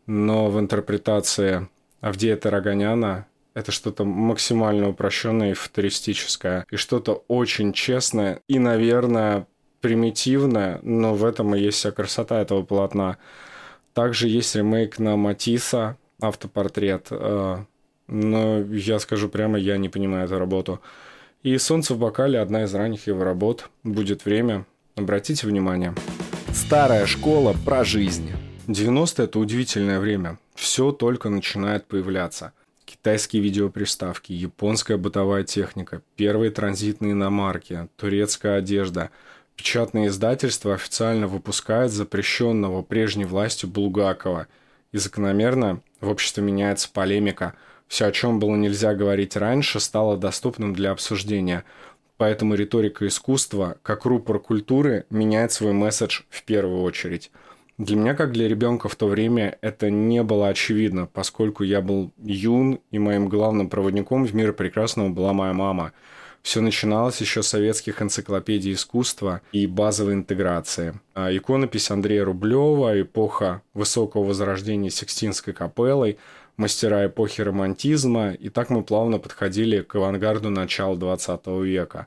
но 0.06 0.48
в 0.50 0.58
интерпретации 0.58 1.68
Авдея 2.00 2.36
Тараганяна 2.36 3.26
это 3.54 3.72
что-то 3.72 4.04
максимально 4.04 4.88
упрощенное 4.88 5.50
и 5.50 5.54
футуристическое, 5.54 6.64
и 6.70 6.76
что-то 6.76 7.24
очень 7.28 7.72
честное 7.72 8.40
и, 8.48 8.58
наверное, 8.58 9.46
примитивная, 9.80 10.78
но 10.82 11.14
в 11.14 11.24
этом 11.24 11.54
и 11.54 11.60
есть 11.60 11.78
вся 11.78 11.90
красота 11.90 12.40
этого 12.40 12.62
полотна. 12.62 13.18
Также 13.94 14.28
есть 14.28 14.54
ремейк 14.54 14.98
на 14.98 15.16
Матисса, 15.16 15.96
автопортрет, 16.20 17.08
э, 17.10 17.64
но 18.06 18.58
я 18.60 18.98
скажу 18.98 19.28
прямо, 19.28 19.58
я 19.58 19.78
не 19.78 19.88
понимаю 19.88 20.26
эту 20.26 20.38
работу. 20.38 20.80
И 21.42 21.56
«Солнце 21.56 21.94
в 21.94 21.98
бокале»– 21.98 22.38
одна 22.40 22.64
из 22.64 22.74
ранних 22.74 23.06
его 23.06 23.24
работ. 23.24 23.70
Будет 23.82 24.26
время. 24.26 24.66
Обратите 24.94 25.46
внимание. 25.46 25.94
Старая 26.52 27.06
школа 27.06 27.56
про 27.64 27.82
жизнь. 27.82 28.30
90-е– 28.66 29.24
это 29.26 29.38
удивительное 29.38 30.00
время. 30.00 30.38
Все 30.54 30.92
только 30.92 31.30
начинает 31.30 31.86
появляться. 31.86 32.52
Китайские 32.84 33.40
видеоприставки, 33.40 34.32
японская 34.32 34.98
бытовая 34.98 35.44
техника, 35.44 36.02
первые 36.16 36.50
транзитные 36.50 37.12
иномарки, 37.12 37.88
турецкая 37.96 38.58
одежда– 38.58 39.10
Печатное 39.60 40.06
издательство 40.06 40.72
официально 40.72 41.26
выпускает 41.26 41.92
запрещенного 41.92 42.80
прежней 42.80 43.26
властью 43.26 43.68
Булгакова. 43.68 44.46
И 44.90 44.96
закономерно 44.96 45.82
в 46.00 46.08
обществе 46.08 46.42
меняется 46.42 46.88
полемика. 46.90 47.52
Все, 47.86 48.06
о 48.06 48.10
чем 48.10 48.38
было 48.38 48.56
нельзя 48.56 48.94
говорить 48.94 49.36
раньше, 49.36 49.78
стало 49.78 50.16
доступным 50.16 50.72
для 50.72 50.92
обсуждения. 50.92 51.64
Поэтому 52.16 52.54
риторика 52.54 53.06
искусства, 53.06 53.76
как 53.82 54.06
рупор 54.06 54.38
культуры, 54.38 55.04
меняет 55.10 55.52
свой 55.52 55.74
месседж 55.74 56.22
в 56.30 56.42
первую 56.44 56.80
очередь. 56.80 57.30
Для 57.76 57.96
меня, 57.96 58.14
как 58.14 58.32
для 58.32 58.48
ребенка 58.48 58.88
в 58.88 58.96
то 58.96 59.08
время, 59.08 59.58
это 59.60 59.90
не 59.90 60.22
было 60.22 60.48
очевидно, 60.48 61.04
поскольку 61.04 61.64
я 61.64 61.82
был 61.82 62.12
юн, 62.16 62.80
и 62.90 62.98
моим 62.98 63.28
главным 63.28 63.68
проводником 63.68 64.24
в 64.24 64.34
мир 64.34 64.54
прекрасного 64.54 65.10
была 65.10 65.34
моя 65.34 65.52
мама– 65.52 65.92
все 66.42 66.60
начиналось 66.60 67.20
еще 67.20 67.42
с 67.42 67.48
советских 67.48 68.00
энциклопедий 68.00 68.72
искусства 68.72 69.42
и 69.52 69.66
базовой 69.66 70.14
интеграции. 70.14 70.98
А 71.14 71.34
иконопись 71.34 71.90
Андрея 71.90 72.24
Рублева, 72.24 73.00
эпоха 73.00 73.62
высокого 73.74 74.24
возрождения 74.24 74.90
Сикстинской 74.90 75.52
капеллой, 75.52 76.18
мастера 76.56 77.06
эпохи 77.06 77.42
романтизма, 77.42 78.32
и 78.32 78.48
так 78.48 78.70
мы 78.70 78.82
плавно 78.82 79.18
подходили 79.18 79.82
к 79.82 79.94
авангарду 79.94 80.50
начала 80.50 80.96
20 80.96 81.46
века. 81.62 82.06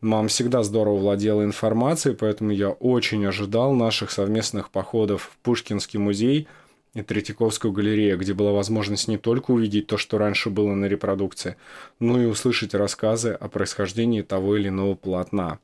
Мам 0.00 0.28
всегда 0.28 0.62
здорово 0.62 0.96
владела 0.96 1.44
информацией, 1.44 2.16
поэтому 2.16 2.50
я 2.50 2.70
очень 2.70 3.24
ожидал 3.24 3.72
наших 3.72 4.10
совместных 4.10 4.70
походов 4.70 5.30
в 5.32 5.36
Пушкинский 5.42 5.98
музей– 5.98 6.48
Третьяковскую 6.94 7.72
галерею, 7.72 8.18
где 8.18 8.34
была 8.34 8.52
возможность 8.52 9.08
не 9.08 9.16
только 9.16 9.52
увидеть 9.52 9.86
то, 9.86 9.96
что 9.96 10.18
раньше 10.18 10.50
было 10.50 10.74
на 10.74 10.84
репродукции, 10.84 11.56
но 11.98 12.20
и 12.20 12.26
услышать 12.26 12.74
рассказы 12.74 13.30
о 13.30 13.48
происхождении 13.48 14.20
того 14.20 14.58
или 14.58 14.68
иного 14.68 14.94
полотна. 14.94 15.58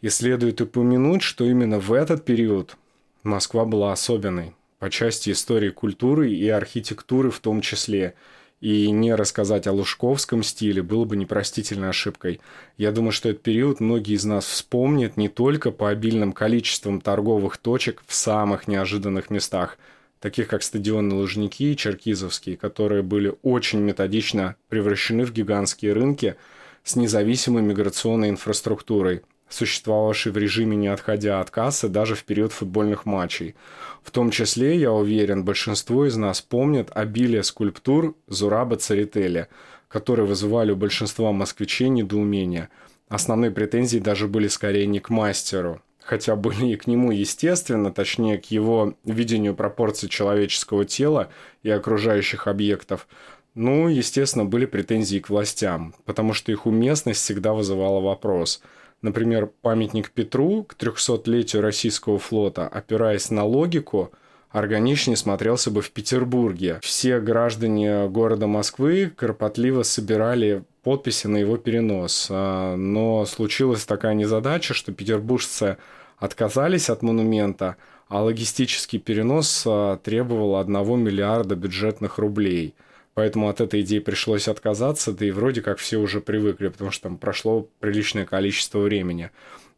И 0.00 0.08
следует 0.08 0.60
упомянуть, 0.60 1.22
что 1.22 1.44
именно 1.44 1.78
в 1.78 1.92
этот 1.92 2.24
период 2.24 2.76
Москва 3.22 3.64
была 3.64 3.92
особенной 3.92 4.54
по 4.80 4.90
части 4.90 5.30
истории 5.30 5.70
культуры 5.70 6.32
и 6.32 6.48
архитектуры 6.48 7.30
в 7.30 7.38
том 7.38 7.60
числе. 7.60 8.14
И 8.60 8.90
не 8.90 9.14
рассказать 9.14 9.68
о 9.68 9.72
лужковском 9.72 10.42
стиле 10.42 10.82
было 10.82 11.04
бы 11.04 11.16
непростительной 11.16 11.90
ошибкой. 11.90 12.40
Я 12.76 12.90
думаю, 12.90 13.12
что 13.12 13.28
этот 13.28 13.42
период 13.44 13.78
многие 13.78 14.14
из 14.14 14.24
нас 14.24 14.44
вспомнят 14.44 15.16
не 15.16 15.28
только 15.28 15.70
по 15.70 15.90
обильным 15.90 16.32
количествам 16.32 17.00
торговых 17.00 17.58
точек 17.58 18.02
в 18.08 18.12
самых 18.12 18.66
неожиданных 18.66 19.30
местах– 19.30 19.78
таких 20.20 20.48
как 20.48 20.62
стадионы 20.62 21.14
Лужники 21.14 21.72
и 21.72 21.76
Черкизовские, 21.76 22.56
которые 22.56 23.02
были 23.02 23.34
очень 23.42 23.80
методично 23.80 24.56
превращены 24.68 25.24
в 25.24 25.32
гигантские 25.32 25.92
рынки 25.92 26.36
с 26.82 26.96
независимой 26.96 27.62
миграционной 27.62 28.30
инфраструктурой, 28.30 29.22
существовавшей 29.48 30.32
в 30.32 30.38
режиме 30.38 30.76
не 30.76 30.88
отходя 30.88 31.40
от 31.40 31.50
кассы 31.50 31.88
даже 31.88 32.14
в 32.14 32.24
период 32.24 32.52
футбольных 32.52 33.06
матчей. 33.06 33.54
В 34.02 34.10
том 34.10 34.30
числе, 34.30 34.76
я 34.76 34.92
уверен, 34.92 35.44
большинство 35.44 36.06
из 36.06 36.16
нас 36.16 36.40
помнят 36.40 36.90
обилие 36.94 37.42
скульптур 37.42 38.14
Зураба 38.26 38.76
Царителя, 38.76 39.48
которые 39.88 40.26
вызывали 40.26 40.72
у 40.72 40.76
большинства 40.76 41.32
москвичей 41.32 41.88
недоумение. 41.88 42.68
Основные 43.08 43.50
претензии 43.50 43.98
даже 43.98 44.28
были 44.28 44.48
скорее 44.48 44.86
не 44.86 45.00
к 45.00 45.08
мастеру, 45.08 45.80
хотя 46.08 46.36
были 46.36 46.68
и 46.68 46.76
к 46.76 46.86
нему 46.86 47.10
естественно, 47.10 47.92
точнее 47.92 48.38
к 48.38 48.46
его 48.46 48.94
видению 49.04 49.54
пропорций 49.54 50.08
человеческого 50.08 50.86
тела 50.86 51.28
и 51.62 51.68
окружающих 51.68 52.46
объектов, 52.46 53.06
ну, 53.54 53.88
естественно, 53.88 54.46
были 54.46 54.64
претензии 54.64 55.18
к 55.18 55.28
властям, 55.28 55.94
потому 56.06 56.32
что 56.32 56.50
их 56.50 56.64
уместность 56.64 57.20
всегда 57.20 57.52
вызывала 57.52 58.00
вопрос. 58.00 58.62
Например, 59.02 59.50
памятник 59.60 60.10
Петру 60.10 60.64
к 60.64 60.76
300-летию 60.76 61.60
российского 61.60 62.18
флота, 62.18 62.66
опираясь 62.66 63.30
на 63.30 63.44
логику, 63.44 64.10
органичнее 64.50 65.16
смотрелся 65.16 65.70
бы 65.70 65.82
в 65.82 65.90
Петербурге. 65.90 66.78
Все 66.82 67.20
граждане 67.20 68.08
города 68.08 68.46
Москвы 68.46 69.12
кропотливо 69.14 69.82
собирали 69.82 70.64
подписи 70.82 71.26
на 71.26 71.36
его 71.36 71.58
перенос. 71.58 72.28
А, 72.30 72.76
но 72.76 73.26
случилась 73.26 73.84
такая 73.84 74.14
незадача, 74.14 74.72
что 74.72 74.90
петербуржцы 74.90 75.76
отказались 76.18 76.90
от 76.90 77.02
монумента, 77.02 77.76
а 78.08 78.22
логистический 78.22 78.98
перенос 78.98 79.64
а, 79.66 79.96
требовал 79.96 80.56
1 80.56 80.72
миллиарда 81.00 81.56
бюджетных 81.56 82.18
рублей. 82.18 82.74
Поэтому 83.14 83.48
от 83.48 83.60
этой 83.60 83.80
идеи 83.80 83.98
пришлось 83.98 84.46
отказаться, 84.46 85.12
да 85.12 85.26
и 85.26 85.32
вроде 85.32 85.60
как 85.60 85.78
все 85.78 85.96
уже 85.96 86.20
привыкли, 86.20 86.68
потому 86.68 86.92
что 86.92 87.04
там 87.04 87.18
прошло 87.18 87.68
приличное 87.80 88.24
количество 88.24 88.78
времени. 88.78 89.30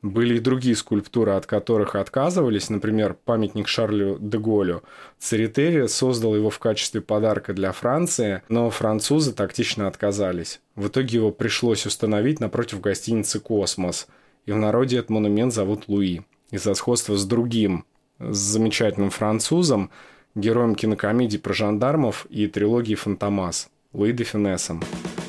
Были 0.03 0.37
и 0.37 0.41
другие 0.41 0.75
скульптуры, 0.77 1.33
от 1.33 1.47
которых 1.47 1.95
отказывались. 1.95 2.71
Например, 2.71 3.15
памятник 3.25 3.69
Шарлю 3.69 4.19
де 4.19 4.39
Голлю. 4.39 4.83
Церетели 5.19 5.87
создал 5.87 6.35
его 6.35 6.49
в 6.49 6.59
качестве 6.59 7.03
подарка 7.03 7.53
для 7.53 7.73
Франции, 7.73 8.43
но 8.49 8.71
французы 8.71 9.33
тактично 9.33 9.87
отказались. 9.89 10.61
В 10.75 10.89
итоге 10.89 11.19
его 11.19 11.31
пришлось 11.33 11.85
установить 11.85 12.41
напротив 12.41 12.81
гостиницы 12.81 13.41
«Космос». 13.41 14.07
И 14.47 14.53
в 14.53 14.57
народе 14.57 14.99
этот 14.99 15.11
монумент 15.11 15.53
зовут 15.53 15.89
Луи. 15.89 16.23
Из-за 16.51 16.75
сходства 16.75 17.17
с 17.17 17.25
другим, 17.25 17.85
с 18.19 18.37
замечательным 18.37 19.11
французом, 19.11 19.91
героем 20.35 20.75
кинокомедий 20.75 21.39
про 21.39 21.53
жандармов 21.53 22.27
и 22.31 22.47
трилогии 22.47 22.95
«Фантомас» 22.95 23.69
Луи 23.93 24.13
де 24.13 24.25
Финесом. 24.25 24.83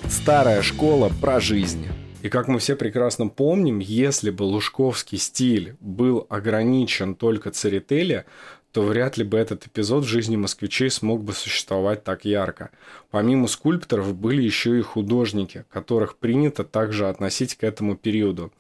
Старая 0.09 0.61
школа 0.61 1.11
про 1.21 1.39
жизнь. 1.39 1.87
И 2.21 2.29
как 2.29 2.47
мы 2.47 2.59
все 2.59 2.75
прекрасно 2.75 3.27
помним, 3.27 3.79
если 3.79 4.29
бы 4.29 4.43
лужковский 4.43 5.17
стиль 5.17 5.75
был 5.79 6.27
ограничен 6.29 7.15
только 7.15 7.49
Церетели, 7.49 8.25
то 8.71 8.83
вряд 8.83 9.17
ли 9.17 9.23
бы 9.23 9.37
этот 9.37 9.67
эпизод 9.67 10.05
в 10.05 10.07
жизни 10.07 10.35
москвичей 10.37 10.89
смог 10.89 11.23
бы 11.23 11.33
существовать 11.33 12.03
так 12.03 12.23
ярко. 12.23 12.69
Помимо 13.09 13.47
скульпторов 13.47 14.15
были 14.15 14.41
еще 14.41 14.77
и 14.79 14.81
художники, 14.81 15.65
которых 15.69 16.15
принято 16.15 16.63
также 16.63 17.09
относить 17.09 17.55
к 17.55 17.63
этому 17.63 17.95
периоду. 17.95 18.51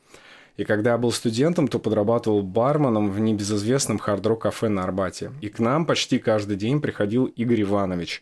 И 0.57 0.63
когда 0.63 0.91
я 0.91 0.97
был 0.97 1.11
студентом, 1.11 1.67
то 1.67 1.79
подрабатывал 1.79 2.43
барменом 2.43 3.11
в 3.11 3.19
небезызвестном 3.19 3.99
хард-рок-кафе 3.99 4.69
на 4.69 4.83
Арбате. 4.83 5.31
И 5.41 5.49
к 5.49 5.59
нам 5.59 5.85
почти 5.85 6.19
каждый 6.19 6.57
день 6.57 6.81
приходил 6.81 7.25
Игорь 7.25 7.61
Иванович. 7.61 8.21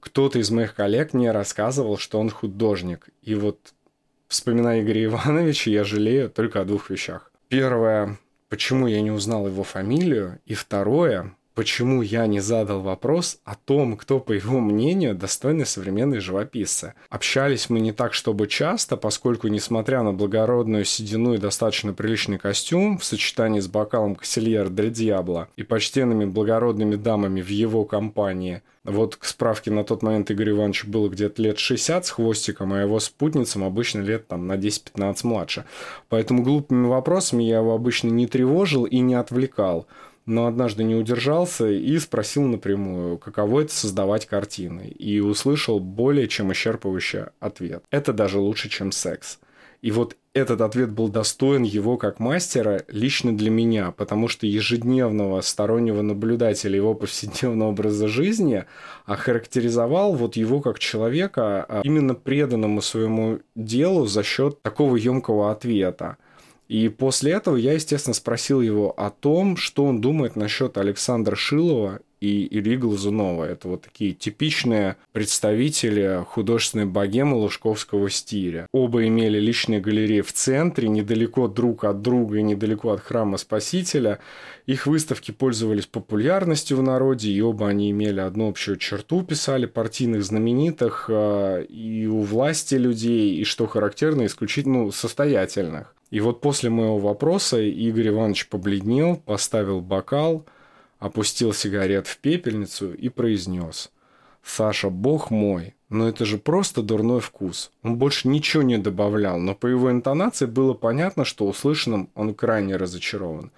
Кто-то 0.00 0.38
из 0.38 0.50
моих 0.50 0.74
коллег 0.74 1.14
мне 1.14 1.32
рассказывал, 1.32 1.96
что 1.96 2.20
он 2.20 2.30
художник. 2.30 3.08
И 3.22 3.34
вот 3.34 3.72
Вспоминая 4.34 4.82
Игоря 4.82 5.04
Ивановича, 5.04 5.70
я 5.70 5.84
жалею 5.84 6.28
только 6.30 6.60
о 6.60 6.64
двух 6.64 6.90
вещах. 6.90 7.30
Первое, 7.48 8.18
почему 8.48 8.86
я 8.86 9.00
не 9.00 9.10
узнал 9.10 9.46
его 9.46 9.62
фамилию, 9.62 10.40
и 10.44 10.54
второе, 10.54 11.36
почему 11.54 12.02
я 12.02 12.26
не 12.26 12.40
задал 12.40 12.80
вопрос 12.80 13.38
о 13.44 13.54
том, 13.54 13.96
кто, 13.96 14.20
по 14.20 14.32
его 14.32 14.60
мнению, 14.60 15.14
достойный 15.14 15.66
современный 15.66 16.20
живописцы. 16.20 16.94
Общались 17.08 17.70
мы 17.70 17.80
не 17.80 17.92
так, 17.92 18.14
чтобы 18.14 18.46
часто, 18.46 18.96
поскольку, 18.96 19.48
несмотря 19.48 20.02
на 20.02 20.12
благородную 20.12 20.84
седину 20.84 21.34
и 21.34 21.38
достаточно 21.38 21.92
приличный 21.92 22.38
костюм, 22.38 22.98
в 22.98 23.04
сочетании 23.04 23.60
с 23.60 23.68
бокалом 23.68 24.16
Кассельер 24.16 24.68
Дель 24.68 24.90
Диабло 24.90 25.48
и 25.56 25.62
почтенными 25.62 26.24
благородными 26.24 26.96
дамами 26.96 27.40
в 27.40 27.48
его 27.48 27.84
компании– 27.84 28.62
вот 28.84 29.16
к 29.16 29.24
справке 29.24 29.70
на 29.70 29.82
тот 29.82 30.02
момент 30.02 30.30
Игорь 30.30 30.50
Иванович 30.50 30.84
было 30.84 31.08
где-то 31.08 31.40
лет 31.40 31.58
60 31.58 32.04
с 32.04 32.10
хвостиком, 32.10 32.74
а 32.74 32.82
его 32.82 33.00
спутницам 33.00 33.64
обычно 33.64 34.02
лет 34.02 34.28
там 34.28 34.46
на 34.46 34.56
10-15 34.56 35.16
младше. 35.26 35.64
Поэтому 36.10 36.42
глупыми 36.42 36.86
вопросами 36.86 37.44
я 37.44 37.58
его 37.58 37.74
обычно 37.74 38.08
не 38.08 38.26
тревожил 38.26 38.84
и 38.84 38.98
не 38.98 39.14
отвлекал 39.14 39.86
но 40.26 40.46
однажды 40.46 40.84
не 40.84 40.94
удержался 40.94 41.70
и 41.70 41.98
спросил 41.98 42.42
напрямую, 42.42 43.18
каково 43.18 43.62
это 43.62 43.74
создавать 43.74 44.26
картины, 44.26 44.88
и 44.88 45.20
услышал 45.20 45.80
более 45.80 46.28
чем 46.28 46.52
исчерпывающий 46.52 47.28
ответ. 47.40 47.84
Это 47.90 48.12
даже 48.12 48.38
лучше, 48.38 48.68
чем 48.68 48.92
секс. 48.92 49.38
И 49.84 49.90
вот 49.90 50.16
этот 50.32 50.62
ответ 50.62 50.90
был 50.90 51.08
достоин 51.08 51.62
его 51.62 51.98
как 51.98 52.18
мастера 52.18 52.84
лично 52.88 53.36
для 53.36 53.50
меня, 53.50 53.90
потому 53.90 54.28
что 54.28 54.46
ежедневного 54.46 55.42
стороннего 55.42 56.00
наблюдателя 56.00 56.74
его 56.74 56.94
повседневного 56.94 57.68
образа 57.68 58.08
жизни 58.08 58.64
охарактеризовал 59.04 60.14
вот 60.14 60.36
его 60.36 60.60
как 60.60 60.78
человека 60.78 61.66
а 61.68 61.80
именно 61.84 62.14
преданному 62.14 62.80
своему 62.80 63.40
делу 63.54 64.06
за 64.06 64.22
счет 64.22 64.62
такого 64.62 64.96
емкого 64.96 65.52
ответа. 65.52 66.16
И 66.74 66.88
после 66.88 67.34
этого 67.34 67.54
я, 67.54 67.74
естественно, 67.74 68.14
спросил 68.14 68.60
его 68.60 68.92
о 68.96 69.10
том, 69.10 69.56
что 69.56 69.84
он 69.84 70.00
думает 70.00 70.34
насчет 70.34 70.76
Александра 70.76 71.36
Шилова 71.36 72.00
и 72.20 72.48
Ильи 72.50 72.76
Глазунова. 72.76 73.44
Это 73.44 73.68
вот 73.68 73.82
такие 73.82 74.12
типичные 74.12 74.96
представители 75.12 76.24
художественной 76.26 76.86
богемы 76.86 77.36
лужковского 77.36 78.10
стиля. 78.10 78.66
Оба 78.72 79.06
имели 79.06 79.38
личные 79.38 79.80
галереи 79.80 80.22
в 80.22 80.32
центре, 80.32 80.88
недалеко 80.88 81.46
друг 81.46 81.84
от 81.84 82.02
друга 82.02 82.38
и 82.38 82.42
недалеко 82.42 82.90
от 82.90 83.00
храма 83.02 83.36
Спасителя. 83.36 84.18
Их 84.66 84.88
выставки 84.88 85.30
пользовались 85.30 85.86
популярностью 85.86 86.78
в 86.78 86.82
народе, 86.82 87.30
и 87.30 87.40
оба 87.40 87.68
они 87.68 87.92
имели 87.92 88.18
одну 88.18 88.48
общую 88.48 88.78
черту, 88.78 89.22
писали 89.22 89.66
партийных 89.66 90.24
знаменитых 90.24 91.06
а, 91.08 91.60
и 91.60 92.06
у 92.06 92.22
власти 92.22 92.74
людей, 92.74 93.36
и, 93.36 93.44
что 93.44 93.68
характерно, 93.68 94.26
исключительно 94.26 94.90
состоятельных. 94.90 95.94
И 96.14 96.20
вот 96.20 96.40
после 96.40 96.70
моего 96.70 96.98
вопроса 96.98 97.60
Игорь 97.60 98.10
Иванович 98.10 98.46
побледнел, 98.46 99.16
поставил 99.16 99.80
бокал, 99.80 100.46
опустил 101.00 101.52
сигарет 101.52 102.06
в 102.06 102.18
пепельницу 102.18 102.94
и 102.94 103.08
произнес. 103.08 103.90
«Саша, 104.44 104.90
бог 104.90 105.32
мой, 105.32 105.74
но 105.88 106.06
это 106.08 106.24
же 106.24 106.38
просто 106.38 106.82
дурной 106.82 107.18
вкус». 107.18 107.72
Он 107.82 107.96
больше 107.96 108.28
ничего 108.28 108.62
не 108.62 108.78
добавлял, 108.78 109.40
но 109.40 109.56
по 109.56 109.66
его 109.66 109.90
интонации 109.90 110.46
было 110.46 110.72
понятно, 110.72 111.24
что 111.24 111.48
услышанным 111.48 112.08
он 112.14 112.32
крайне 112.32 112.76
разочарован. 112.76 113.50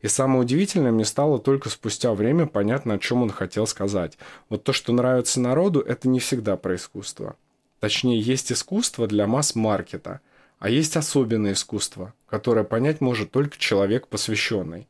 И 0.00 0.06
самое 0.06 0.42
удивительное 0.42 0.92
мне 0.92 1.04
стало 1.04 1.40
только 1.40 1.68
спустя 1.68 2.14
время 2.14 2.46
понятно, 2.46 2.94
о 2.94 2.98
чем 3.00 3.22
он 3.22 3.30
хотел 3.30 3.66
сказать. 3.66 4.18
Вот 4.48 4.62
то, 4.62 4.72
что 4.72 4.92
нравится 4.92 5.40
народу, 5.40 5.80
это 5.80 6.08
не 6.08 6.20
всегда 6.20 6.56
про 6.56 6.76
искусство. 6.76 7.34
Точнее, 7.80 8.20
есть 8.20 8.52
искусство 8.52 9.08
для 9.08 9.26
масс-маркета, 9.26 10.20
а 10.58 10.68
есть 10.68 10.96
особенное 10.96 11.52
искусство, 11.52 12.14
которое 12.26 12.64
понять 12.64 13.00
может 13.00 13.30
только 13.30 13.58
человек 13.58 14.08
посвященный. 14.08 14.86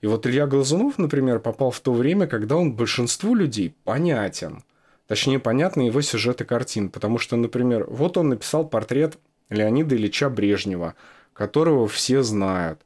И 0.00 0.06
вот 0.06 0.26
Илья 0.26 0.46
Глазунов, 0.46 0.98
например, 0.98 1.40
попал 1.40 1.70
в 1.70 1.80
то 1.80 1.92
время, 1.92 2.26
когда 2.26 2.56
он 2.56 2.74
большинству 2.74 3.34
людей 3.34 3.74
понятен. 3.84 4.62
Точнее, 5.06 5.38
понятны 5.38 5.82
его 5.82 6.00
сюжеты 6.00 6.44
картин. 6.44 6.90
Потому 6.90 7.18
что, 7.18 7.36
например, 7.36 7.86
вот 7.88 8.16
он 8.16 8.28
написал 8.28 8.68
портрет 8.68 9.18
Леонида 9.48 9.96
Ильича 9.96 10.28
Брежнева, 10.28 10.94
которого 11.32 11.88
все 11.88 12.22
знают. 12.22 12.80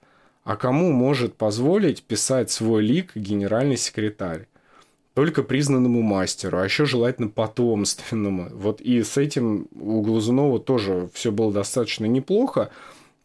А 0.44 0.56
кому 0.56 0.92
может 0.92 1.36
позволить 1.36 2.02
писать 2.02 2.50
свой 2.50 2.82
лик 2.82 3.14
генеральный 3.14 3.76
секретарь? 3.76 4.46
Только 5.20 5.42
признанному 5.42 6.00
мастеру, 6.00 6.60
а 6.60 6.64
еще 6.64 6.86
желательно 6.86 7.28
потомственному. 7.28 8.48
Вот 8.54 8.80
и 8.80 9.02
с 9.02 9.18
этим 9.18 9.68
у 9.78 10.00
Глазунова 10.00 10.58
тоже 10.58 11.10
все 11.12 11.30
было 11.30 11.52
достаточно 11.52 12.06
неплохо, 12.06 12.70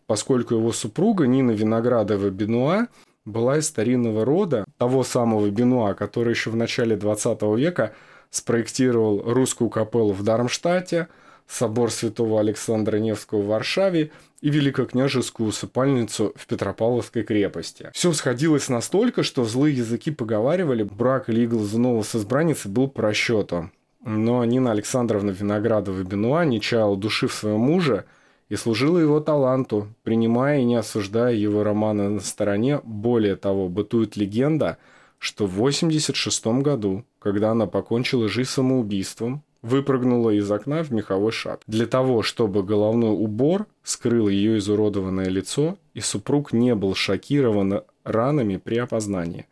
поскольку 0.06 0.56
его 0.56 0.74
супруга 0.74 1.26
Нина 1.26 1.52
Виноградова-Бенуа 1.52 2.88
была 3.24 3.60
из 3.60 3.68
старинного 3.68 4.26
рода 4.26 4.66
того 4.78 5.06
самого 5.06 5.50
Бенуа, 5.50 5.94
который 5.94 6.32
еще 6.32 6.50
в 6.50 6.58
начале 6.58 6.98
20 6.98 7.42
века 7.58 7.94
спроектировал 8.30 9.22
русскую 9.34 9.70
капеллу 9.70 10.12
в 10.12 10.22
Дармштадте, 10.22 11.08
собор 11.48 11.92
святого 11.92 12.40
Александра 12.40 12.98
Невского 12.98 13.42
в 13.42 13.48
Варшаве 13.48 14.12
и 14.42 14.50
великокняжескую 14.50 15.50
усыпальницу 15.50 16.34
в 16.36 16.48
Петропавловской 16.48 17.24
крепости. 17.24 17.90
Все 17.94 18.14
сходилось 18.14 18.70
настолько, 18.70 19.24
что 19.24 19.46
злые 19.46 19.76
языки 19.78 20.12
поговаривали, 20.12 20.84
брак 20.84 21.30
Ильи 21.30 21.48
Глазунова 21.48 22.04
с 22.04 22.16
избранницей 22.16 22.70
был 22.70 22.88
по 22.88 23.02
расчету. 23.02 23.72
Но 24.04 24.46
Нина 24.46 24.72
Александровна 24.72 25.32
Виноградова-Бенуа 25.32 26.46
не 26.46 26.62
чаяла 26.62 26.96
души 26.96 27.28
в 27.28 27.34
своем 27.34 27.60
муже– 27.60 28.06
и 28.50 28.56
служила 28.56 28.98
его 28.98 29.20
таланту, 29.20 29.88
принимая 30.04 30.60
и 30.60 30.66
не 30.66 30.76
осуждая 30.76 31.34
его 31.34 31.64
романы 31.64 32.10
на 32.10 32.20
стороне. 32.20 32.80
Более 32.84 33.36
того, 33.36 33.70
бытует 33.70 34.16
легенда, 34.16 34.78
что 35.18 35.48
в 35.48 35.52
86 35.52 36.46
году, 36.62 37.04
когда 37.20 37.52
она 37.52 37.66
покончила 37.66 38.30
жизнь 38.30 38.50
самоубийством, 38.50 39.44
выпрыгнула 39.66 40.30
из 40.30 40.50
окна 40.52 40.84
в 40.84 40.92
меховой 40.92 41.32
шаг. 41.32 41.62
Для 41.68 41.88
того, 41.88 42.22
чтобы 42.22 42.64
головной 42.64 43.12
убор 43.12 43.66
скрыл 43.84 44.28
ее 44.28 44.60
изуродованное 44.60 45.28
лицо, 45.28 45.78
и 45.94 46.02
супруг 46.02 46.54
не 46.54 46.76
был 46.76 46.94
шокирован 46.94 47.82
ранами 48.04 48.58
при 48.58 48.78
опознании. 48.78 49.48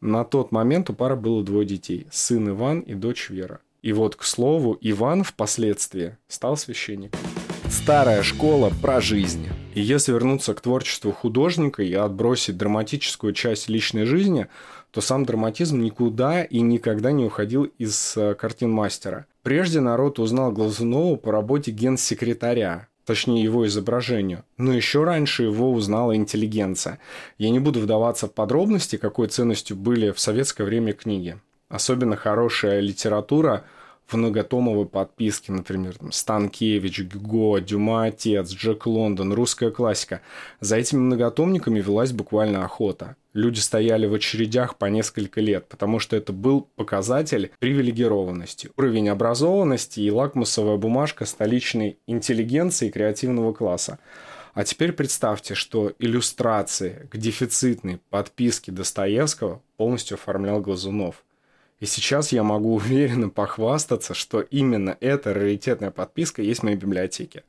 На 0.00 0.24
тот 0.24 0.52
момент 0.52 0.90
у 0.90 0.94
пары 0.94 1.16
было 1.16 1.44
двое 1.44 1.66
детей– 1.66 2.06
сын 2.10 2.48
Иван 2.48 2.80
и 2.80 2.94
дочь 2.94 3.30
Вера. 3.30 3.60
И 3.82 3.92
вот, 3.92 4.16
к 4.16 4.22
слову, 4.22 4.78
Иван 4.80 5.22
впоследствии 5.22 6.16
стал 6.28 6.56
священником. 6.56 7.20
Старая 7.68 8.22
школа 8.22 8.70
про 8.80 9.00
жизнь. 9.00 9.48
И 9.74 9.80
если 9.80 10.12
вернуться 10.12 10.54
к 10.54 10.60
творчеству 10.60 11.12
художника 11.12 11.82
и 11.82 11.92
отбросить 11.94 12.56
драматическую 12.56 13.32
часть 13.32 13.68
личной 13.68 14.04
жизни, 14.04 14.46
то 14.90 15.00
сам 15.00 15.24
драматизм 15.24 15.80
никуда 15.80 16.44
и 16.44 16.60
никогда 16.60 17.12
не 17.12 17.24
уходил 17.24 17.64
из 17.78 18.14
э, 18.16 18.34
картин 18.34 18.70
мастера. 18.70 19.26
Прежде 19.42 19.80
народ 19.80 20.20
узнал 20.20 20.52
Глазунова 20.52 21.16
по 21.16 21.32
работе 21.32 21.72
генсекретаря, 21.72 22.88
точнее 23.04 23.42
его 23.42 23.66
изображению. 23.66 24.44
Но 24.56 24.72
еще 24.72 25.02
раньше 25.02 25.42
его 25.42 25.72
узнала 25.72 26.14
интеллигенция. 26.14 27.00
Я 27.38 27.50
не 27.50 27.58
буду 27.58 27.80
вдаваться 27.80 28.28
в 28.28 28.32
подробности, 28.32 28.96
какой 28.96 29.26
ценностью 29.26 29.76
были 29.76 30.12
в 30.12 30.20
советское 30.20 30.62
время 30.62 30.92
книги. 30.92 31.40
Особенно 31.68 32.16
хорошая 32.16 32.78
литература 32.80 33.64
в 34.06 34.16
многотомовой 34.16 34.86
подписке, 34.86 35.52
например, 35.52 35.96
там, 35.96 36.12
Станкевич, 36.12 37.00
Гюго, 37.00 37.60
Дюма 37.60 38.04
Отец, 38.04 38.50
Джек 38.50 38.86
Лондон, 38.86 39.32
русская 39.32 39.70
классика. 39.70 40.20
За 40.60 40.76
этими 40.76 41.00
многотомниками 41.00 41.80
велась 41.80 42.12
буквально 42.12 42.64
охота. 42.64 43.16
Люди 43.32 43.60
стояли 43.60 44.06
в 44.06 44.12
очередях 44.12 44.76
по 44.76 44.86
несколько 44.86 45.40
лет, 45.40 45.66
потому 45.68 45.98
что 45.98 46.16
это 46.16 46.32
был 46.34 46.68
показатель 46.76 47.50
привилегированности, 47.58 48.70
уровень 48.76 49.08
образованности 49.08 50.00
и 50.00 50.10
лакмусовая 50.10 50.76
бумажка 50.76 51.24
столичной 51.24 51.98
интеллигенции 52.06 52.90
креативного 52.90 53.54
класса. 53.54 53.98
А 54.52 54.64
теперь 54.64 54.92
представьте, 54.92 55.54
что 55.54 55.92
иллюстрации 55.98 57.08
к 57.10 57.16
дефицитной 57.16 58.00
подписке 58.10 58.70
Достоевского 58.70 59.62
полностью 59.78 60.16
оформлял 60.16 60.60
Глазунов– 60.60 61.24
и 61.82 61.86
сейчас 61.86 62.30
я 62.30 62.44
могу 62.44 62.74
уверенно 62.76 63.28
похвастаться, 63.28 64.14
что 64.14 64.40
именно 64.40 64.96
эта 65.00 65.34
раритетная 65.34 65.90
подписка 65.90 66.40
есть 66.40 66.60
в 66.60 66.62
моей 66.62 66.76
библиотеке. 66.76 67.42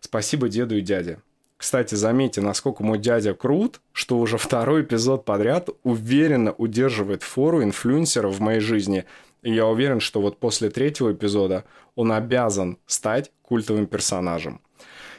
Спасибо 0.00 0.48
деду 0.48 0.76
и 0.76 0.80
дяде. 0.80 1.20
Кстати, 1.56 1.94
заметьте, 1.94 2.40
насколько 2.40 2.82
мой 2.82 2.98
дядя 2.98 3.34
крут, 3.34 3.80
что 3.92 4.18
уже 4.18 4.36
второй 4.36 4.82
эпизод 4.82 5.24
подряд 5.24 5.68
уверенно 5.84 6.52
удерживает 6.52 7.22
фору 7.22 7.62
инфлюенсера 7.62 8.28
в 8.28 8.40
моей 8.40 8.58
жизни. 8.58 9.04
И 9.42 9.54
я 9.54 9.66
уверен, 9.66 10.00
что 10.00 10.20
вот 10.20 10.38
после 10.38 10.70
третьего 10.70 11.12
эпизода 11.12 11.64
он 11.94 12.10
обязан 12.10 12.78
стать 12.86 13.30
культовым 13.42 13.86
персонажем. 13.86 14.60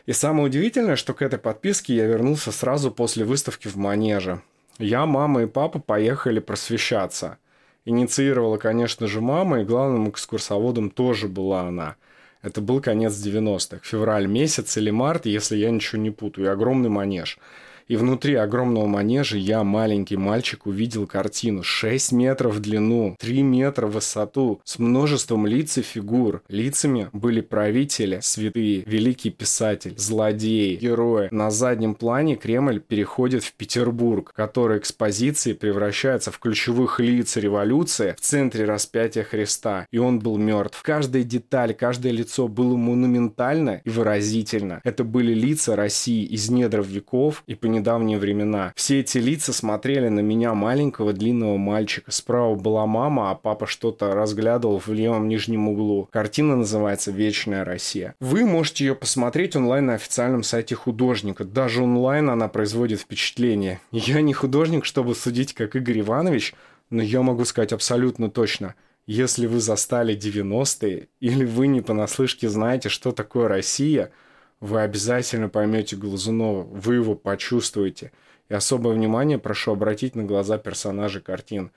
И 0.05 0.11
самое 0.11 0.47
удивительное, 0.47 0.97
что 0.97 1.13
к 1.13 1.21
этой 1.21 1.39
подписке 1.39 1.95
я 1.95 2.05
вернулся 2.05 2.51
сразу 2.51 2.91
после 2.91 3.23
выставки 3.23 3.69
в 3.69 3.77
Манеже. 3.77 4.41
Я, 4.79 5.05
мама 5.05 5.43
и 5.43 5.45
папа 5.45 5.79
поехали 5.79 6.39
просвещаться– 6.39 7.37
Инициировала, 7.89 8.57
конечно 8.57 9.07
же, 9.07 9.19
мама, 9.19 9.61
и 9.61 9.65
главным 9.65 10.11
экскурсоводом 10.11 10.91
тоже 10.91 11.27
была 11.27 11.61
она. 11.61 11.95
Это 12.43 12.61
был 12.61 12.81
конец 12.81 13.13
90-х, 13.13 13.79
февраль 13.83 14.27
месяц 14.27 14.77
или 14.77 14.91
март, 14.91 15.25
если 15.25 15.57
я 15.57 15.71
ничего 15.71 15.99
не 15.99 16.11
путаю, 16.11 16.45
и 16.45 16.49
огромный 16.51 16.89
манеж– 16.89 17.39
и 17.89 17.95
внутри 17.95 18.35
огромного 18.35 18.85
манежа 18.85 19.37
я, 19.37 19.63
маленький 19.63 20.15
мальчик, 20.15 20.67
увидел 20.67 21.07
картину 21.07 21.63
6 21.63 22.11
метров 22.13 22.55
в 22.55 22.59
длину, 22.59 23.15
3 23.19 23.41
метра 23.41 23.87
в 23.87 23.93
высоту, 23.93 24.61
с 24.63 24.77
множеством 24.77 25.47
лиц 25.47 25.79
и 25.79 25.81
фигур. 25.81 26.43
Лицами 26.47 27.09
были 27.11 27.41
правители, 27.41 28.19
святые, 28.21 28.83
великий 28.85 29.31
писатель, 29.31 29.95
злодеи, 29.97 30.75
герои. 30.75 31.29
На 31.31 31.49
заднем 31.49 31.95
плане 31.95 32.35
Кремль 32.35 32.79
переходит 32.79 33.43
в 33.43 33.53
Петербург, 33.53 34.31
который 34.35 34.77
экспозиции 34.77 35.53
превращается 35.53 36.31
в 36.31 36.37
ключевых 36.37 36.99
лиц 36.99 37.37
революции 37.37 38.13
в 38.17 38.21
центре 38.21 38.65
распятия 38.65 39.23
Христа. 39.23 39.87
И 39.91 39.97
он 39.97 40.19
был 40.19 40.37
мертв. 40.37 40.79
Каждая 40.83 41.23
деталь, 41.23 41.73
каждое 41.73 42.11
лицо 42.11 42.47
было 42.47 42.75
монументально 42.75 43.81
и 43.83 43.89
выразительно. 43.89 44.79
Это 44.83 45.03
были 45.03 45.33
лица 45.33 45.75
России 45.75 46.23
из 46.23 46.51
недр 46.51 46.81
веков 46.81 47.43
и 47.47 47.55
понимания 47.55 47.78
недавние 47.79 48.17
времена. 48.17 48.73
Все 48.75 48.99
эти 48.99 49.17
лица 49.17 49.53
смотрели 49.53 50.09
на 50.09 50.19
меня, 50.19 50.53
маленького 50.53 51.13
длинного 51.13 51.57
мальчика. 51.57 52.11
Справа 52.11 52.55
была 52.55 52.85
мама, 52.85 53.31
а 53.31 53.35
папа 53.35 53.67
что-то 53.67 54.13
разглядывал 54.13 54.79
в 54.79 54.87
левом 54.89 55.27
нижнем 55.27 55.67
углу. 55.67 56.07
Картина 56.11 56.55
называется 56.55 57.11
«Вечная 57.11 57.63
Россия». 57.65 58.15
Вы 58.19 58.45
можете 58.45 58.85
ее 58.85 58.95
посмотреть 58.95 59.55
онлайн 59.55 59.87
на 59.87 59.93
официальном 59.95 60.43
сайте 60.43 60.75
художника. 60.75 61.43
Даже 61.43 61.83
онлайн 61.83 62.29
она 62.29 62.47
производит 62.47 63.01
впечатление. 63.01 63.79
Я 63.91 64.21
не 64.21 64.33
художник, 64.33 64.85
чтобы 64.85 65.15
судить, 65.15 65.53
как 65.53 65.75
Игорь 65.75 66.01
Иванович, 66.01 66.53
но 66.89 67.01
я 67.01 67.21
могу 67.21 67.45
сказать 67.45 67.73
абсолютно 67.73 68.29
точно– 68.29 68.75
если 69.11 69.47
вы 69.47 69.59
застали 69.59 70.15
90-е, 70.15 71.07
или 71.19 71.43
вы 71.43 71.65
не 71.65 71.81
понаслышке 71.81 72.47
знаете, 72.47 72.89
что 72.89 73.11
такое 73.11 73.47
Россия– 73.47 74.11
вы 74.59 74.81
обязательно 74.81 75.49
поймете 75.49 75.95
Глазунова, 75.95 76.63
вы 76.63 76.95
его 76.95 77.15
почувствуете. 77.15 78.11
И 78.49 78.53
особое 78.53 78.93
внимание 78.93 79.37
прошу 79.37 79.71
обратить 79.71 80.15
на 80.15 80.23
глаза 80.23 80.57
персонажей 80.57 81.21
картин. 81.21 81.71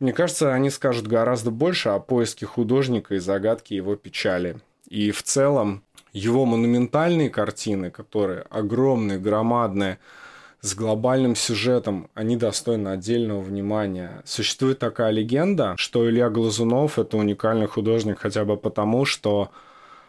Мне 0.00 0.12
кажется, 0.12 0.52
они 0.52 0.70
скажут 0.70 1.06
гораздо 1.06 1.50
больше 1.50 1.90
о 1.90 1.98
поиске 1.98 2.46
художника 2.46 3.14
и 3.14 3.18
загадке 3.18 3.76
его 3.76 3.96
печали. 3.96 4.58
И 4.88 5.10
в 5.10 5.22
целом 5.22 5.82
его 6.12 6.44
монументальные 6.44 7.30
картины, 7.30 7.90
которые 7.90 8.42
огромные, 8.50 9.18
громадные, 9.18 9.98
с 10.60 10.74
глобальным 10.74 11.36
сюжетом, 11.36 12.08
они 12.14 12.36
достойны 12.36 12.88
отдельного 12.88 13.40
внимания. 13.40 14.22
Существует 14.24 14.78
такая 14.78 15.10
легенда, 15.10 15.74
что 15.76 16.08
Илья 16.08 16.28
Глазунов– 16.30 16.98
это 16.98 17.16
уникальный 17.18 17.66
художник 17.66 18.18
хотя 18.18 18.44
бы 18.44 18.56
потому, 18.56 19.04
что 19.04 19.50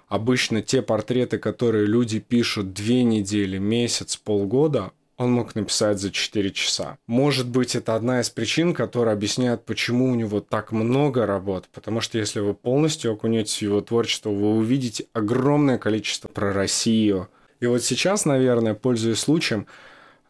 Обычно 0.07 0.61
те 0.61 0.81
портреты, 0.81 1.37
которые 1.37 1.85
люди 1.85 2.19
пишут 2.19 2.73
две 2.73 3.03
недели, 3.03 3.57
месяц, 3.57 4.15
полгода, 4.15 4.91
он 5.17 5.31
мог 5.31 5.55
написать 5.55 5.99
за 5.99 6.11
4 6.11 6.51
часа. 6.51 6.97
Может 7.07 7.49
быть, 7.49 7.75
это 7.75 7.95
одна 7.95 8.21
из 8.21 8.29
причин, 8.29 8.73
которая 8.73 9.15
объясняет, 9.15 9.65
почему 9.65 10.11
у 10.11 10.15
него 10.15 10.39
так 10.39 10.71
много 10.71 11.25
работ. 11.25 11.67
Потому 11.73 12.01
что 12.01 12.19
если 12.19 12.39
вы 12.39 12.53
полностью 12.53 13.11
окунетесь 13.11 13.57
в 13.57 13.61
его 13.63 13.81
творчество, 13.81 14.29
вы 14.29 14.55
увидите 14.55 15.07
огромное 15.13 15.79
количество 15.79 16.27
про 16.27 16.53
Россию. 16.53 17.29
И 17.59 17.65
вот 17.65 17.83
сейчас, 17.83 18.25
наверное, 18.25 18.75
пользуясь 18.75 19.19
случаем, 19.19 19.65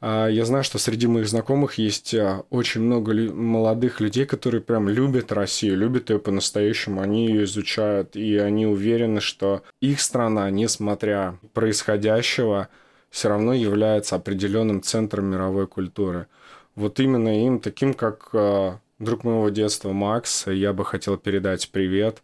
я 0.01 0.45
знаю, 0.45 0.63
что 0.63 0.77
среди 0.77 1.07
моих 1.07 1.27
знакомых 1.27 1.79
есть 1.79 2.13
а, 2.13 2.43
очень 2.51 2.81
много 2.81 3.13
молодых 3.33 3.99
людей, 3.99 4.25
которые 4.25 4.61
прям 4.61 4.89
любят 4.89 5.31
Россию, 5.31 5.77
любят 5.77 6.11
ее 6.11 6.19
по-настоящему, 6.19 7.01
они 7.01 7.27
ее 7.27 7.45
изучают, 7.45 8.15
и 8.15 8.37
они 8.37 8.67
уверены, 8.67 9.21
что 9.21 9.63
их 9.81 9.99
страна, 9.99 10.51
несмотря 10.51 11.39
происходящего, 11.53 12.69
все 13.09 13.29
равно 13.29 13.53
является 13.53 14.15
определенным 14.15 14.83
центром 14.83 15.25
мировой 15.25 15.65
культуры. 15.65 16.27
Вот 16.75 16.99
именно 16.99 17.43
им, 17.45 17.59
таким 17.59 17.95
как 17.95 18.29
а, 18.33 18.79
друг 18.99 19.23
моего 19.23 19.49
детства 19.49 19.93
Макс, 19.93 20.45
я 20.45 20.73
бы 20.73 20.85
хотел 20.85 21.17
передать 21.17 21.71
привет 21.71 22.21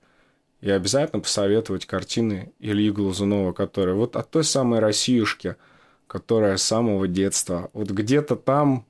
и 0.61 0.69
обязательно 0.69 1.21
посоветовать 1.21 1.87
картины 1.87 2.53
Ильи 2.59 2.91
Глазунова, 2.91 3.51
которые 3.51 3.95
вот 3.95 4.15
от 4.15 4.29
той 4.29 4.43
самой 4.43 4.79
Россиюшки– 4.79 5.55
которая 6.13 6.57
с 6.57 6.63
самого 6.63 7.07
детства, 7.07 7.71
вот 7.73 7.89
где-то 7.89 8.35
там, 8.35 8.85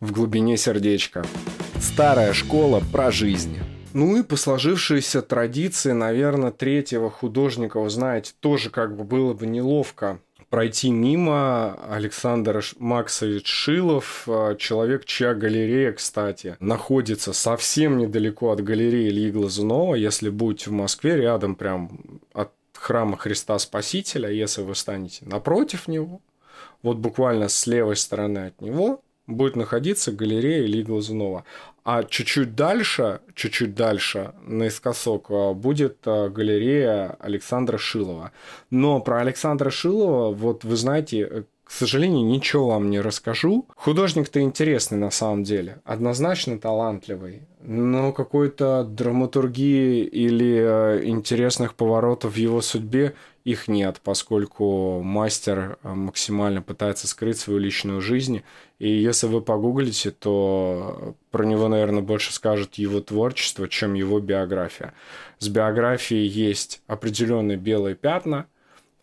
в 0.00 0.12
глубине 0.12 0.56
сердечка. 0.56 1.26
Старая 1.78 2.32
школа 2.32 2.82
про 2.90 3.10
жизнь. 3.10 3.58
Ну 3.92 4.16
и 4.16 4.22
по 4.22 4.36
сложившейся 4.36 5.20
традиции, 5.20 5.92
наверное, 5.92 6.50
третьего 6.50 7.10
художника, 7.10 7.78
вы 7.78 7.90
знаете, 7.90 8.32
тоже 8.40 8.70
как 8.70 8.96
бы 8.96 9.04
было 9.04 9.34
бы 9.34 9.46
неловко 9.46 10.20
пройти 10.48 10.90
мимо 10.90 11.74
Александр 11.90 12.64
Максович 12.78 13.46
Шилов, 13.46 14.24
а, 14.26 14.54
человек, 14.54 15.04
чья 15.04 15.34
галерея, 15.34 15.92
кстати, 15.92 16.56
находится 16.60 17.34
совсем 17.34 17.98
недалеко 17.98 18.52
от 18.52 18.64
галереи 18.64 19.10
Ильи 19.10 19.30
Глазунова. 19.30 19.96
Если 19.96 20.30
будете 20.30 20.70
в 20.70 20.72
Москве, 20.72 21.16
рядом 21.16 21.56
прям 21.56 22.00
от 22.32 22.52
храма 22.82 23.16
Христа 23.16 23.58
Спасителя, 23.58 24.28
если 24.28 24.62
вы 24.62 24.74
станете 24.74 25.24
напротив 25.24 25.88
него, 25.88 26.20
вот 26.82 26.96
буквально 26.96 27.48
с 27.48 27.66
левой 27.66 27.96
стороны 27.96 28.46
от 28.46 28.60
него 28.60 29.00
будет 29.28 29.54
находиться 29.54 30.10
галерея 30.10 30.64
Ильи 30.64 30.82
Глазунова. 30.82 31.44
А 31.84 32.02
чуть-чуть 32.02 32.54
дальше, 32.54 33.20
чуть-чуть 33.34 33.74
дальше, 33.74 34.34
наискосок, 34.44 35.26
а, 35.30 35.52
будет 35.52 35.98
а, 36.06 36.28
галерея 36.28 37.16
Александра 37.20 37.78
Шилова. 37.78 38.32
Но 38.70 39.00
про 39.00 39.20
Александра 39.20 39.70
Шилова, 39.70 40.34
вот 40.34 40.64
вы 40.64 40.76
знаете, 40.76 41.44
сожалению, 41.72 42.26
ничего 42.26 42.68
вам 42.68 42.90
не 42.90 43.00
расскажу. 43.00 43.66
Художник-то 43.76 44.40
интересный 44.40 44.98
на 44.98 45.10
самом 45.10 45.42
деле, 45.42 45.80
однозначно 45.84 46.58
талантливый, 46.58 47.42
но 47.62 48.12
какой-то 48.12 48.84
драматургии 48.84 50.04
или 50.04 50.56
э, 50.56 51.04
интересных 51.04 51.74
поворотов 51.74 52.34
в 52.34 52.36
его 52.36 52.60
судьбе 52.60 53.14
их 53.44 53.68
нет, 53.68 54.00
поскольку 54.04 55.00
мастер 55.02 55.78
э, 55.82 55.88
максимально 55.88 56.62
пытается 56.62 57.08
скрыть 57.08 57.38
свою 57.38 57.58
личную 57.58 58.00
жизнь. 58.00 58.42
И 58.78 58.88
если 58.88 59.26
вы 59.26 59.40
погуглите, 59.40 60.10
то 60.10 61.14
про 61.30 61.44
него, 61.44 61.68
наверное, 61.68 62.02
больше 62.02 62.32
скажет 62.32 62.74
его 62.74 63.00
творчество, 63.00 63.68
чем 63.68 63.94
его 63.94 64.20
биография. 64.20 64.94
С 65.38 65.48
биографией 65.48 66.26
есть 66.26 66.82
определенные 66.86 67.56
белые 67.56 67.94
пятна. 67.94 68.46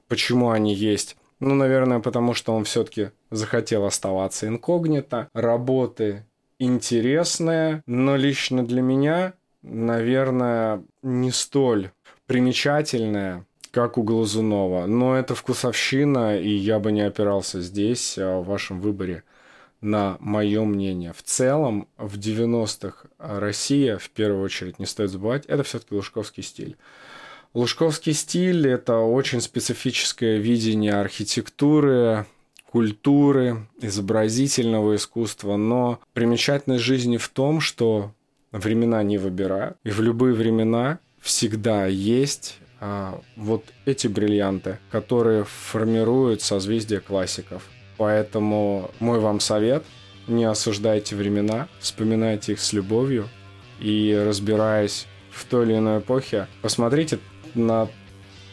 Почему 0.08 0.52
они 0.52 0.74
есть? 0.74 1.18
Ну, 1.39 1.56
наверное, 1.56 1.99
потому 1.99 2.34
что 2.34 2.54
он 2.54 2.65
все-таки 2.65 3.12
захотел 3.32 3.86
оставаться 3.86 4.47
инкогнито. 4.47 5.30
Работы 5.34 6.25
интересные, 6.60 7.82
но 7.86 8.17
лично 8.17 8.65
для 8.65 8.82
меня, 8.82 9.34
наверное, 9.62 10.84
не 11.02 11.32
столь 11.32 11.91
примечательное, 12.25 13.45
как 13.71 13.97
у 13.97 14.04
Глазунова. 14.04 14.86
Но 14.86 15.15
это 15.15 15.36
вкусовщина, 15.36 16.38
и 16.38 16.49
я 16.49 16.80
бы 16.80 16.91
не 16.91 17.02
опирался 17.02 17.62
здесь 17.62 18.17
а, 18.17 18.39
в 18.39 18.45
вашем 18.45 18.82
выборе 18.82 19.23
на 19.82 20.17
мое 20.19 20.65
мнение. 20.65 21.13
В 21.13 21.23
целом, 21.23 21.88
в 21.97 22.17
90-х 22.17 23.08
Россия, 23.17 23.97
в 23.97 24.10
первую 24.10 24.43
очередь, 24.43 24.80
не 24.80 24.86
стоит 24.86 25.10
забывать, 25.10 25.45
это 25.45 25.63
все-таки 25.63 25.95
лужковский 25.95 26.43
стиль. 26.43 26.75
Лужковский 27.54 28.14
стиль– 28.14 28.68
это 28.70 28.98
очень 28.98 29.42
специфическое 29.42 30.38
видение 30.38 30.94
архитектуры, 30.94 32.26
культуры, 32.72 33.68
изобразительного 33.82 34.96
искусства, 34.96 35.58
но 35.58 36.00
примечательность 36.14 36.84
жизни 36.84 37.18
в 37.18 37.28
том, 37.30 37.60
что 37.60 38.14
времена 38.52 39.02
не 39.04 39.18
выбирают, 39.18 39.78
и 39.84 39.90
в 39.90 40.02
любые 40.02 40.36
времена 40.36 41.00
всегда 41.20 41.88
есть 41.88 42.60
а, 42.80 43.20
вот 43.36 43.66
эти 43.86 44.08
бриллианты, 44.08 44.78
которые 44.92 45.44
формируют 45.44 46.42
созвездие 46.42 47.00
классиков. 47.00 47.64
Поэтому 47.98 48.92
мой 49.00 49.20
вам 49.20 49.40
совет– 49.40 49.84
не 50.30 50.46
осуждайте 50.46 51.16
времена, 51.16 51.68
вспоминайте 51.80 52.54
их 52.54 52.60
с 52.60 52.72
любовью 52.72 53.28
и 53.80 54.16
разбираясь 54.26 55.08
в 55.32 55.46
той 55.46 55.66
или 55.66 55.78
иной 55.78 56.00
эпохе, 56.00 56.48
посмотрите 56.62 57.20
на 57.56 57.88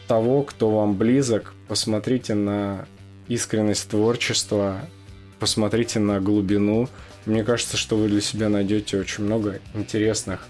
того, 0.07 0.43
кто 0.43 0.69
вам 0.71 0.95
близок, 0.95 1.53
посмотрите 1.67 2.33
на 2.33 2.85
искренность 3.27 3.89
творчества, 3.89 4.81
посмотрите 5.39 5.99
на 5.99 6.19
глубину. 6.19 6.87
Мне 7.25 7.43
кажется, 7.43 7.77
что 7.77 7.97
вы 7.97 8.07
для 8.07 8.21
себя 8.21 8.49
найдете 8.49 8.97
очень 8.97 9.25
много 9.25 9.59
интересных 9.73 10.47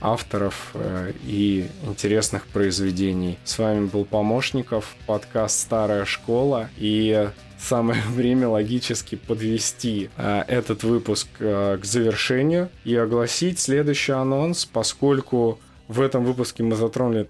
авторов 0.00 0.70
э, 0.74 1.12
и 1.24 1.68
интересных 1.84 2.46
произведений. 2.46 3.38
С 3.44 3.58
вами 3.58 3.86
был 3.86 4.04
Помощников, 4.04 4.96
подкаст 5.06 5.58
«Старая 5.60 6.04
школа». 6.04 6.70
И 6.78 7.28
самое 7.58 8.02
время 8.08 8.48
логически 8.48 9.16
подвести 9.16 10.10
э, 10.16 10.44
этот 10.48 10.82
выпуск 10.84 11.28
э, 11.38 11.78
к 11.80 11.84
завершению 11.84 12.70
и 12.84 12.96
огласить 12.96 13.58
следующий 13.58 14.12
анонс, 14.12 14.64
поскольку 14.64 15.60
в 15.88 16.00
этом 16.00 16.24
выпуске 16.24 16.62
мы 16.62 16.76
затронули 16.76 17.28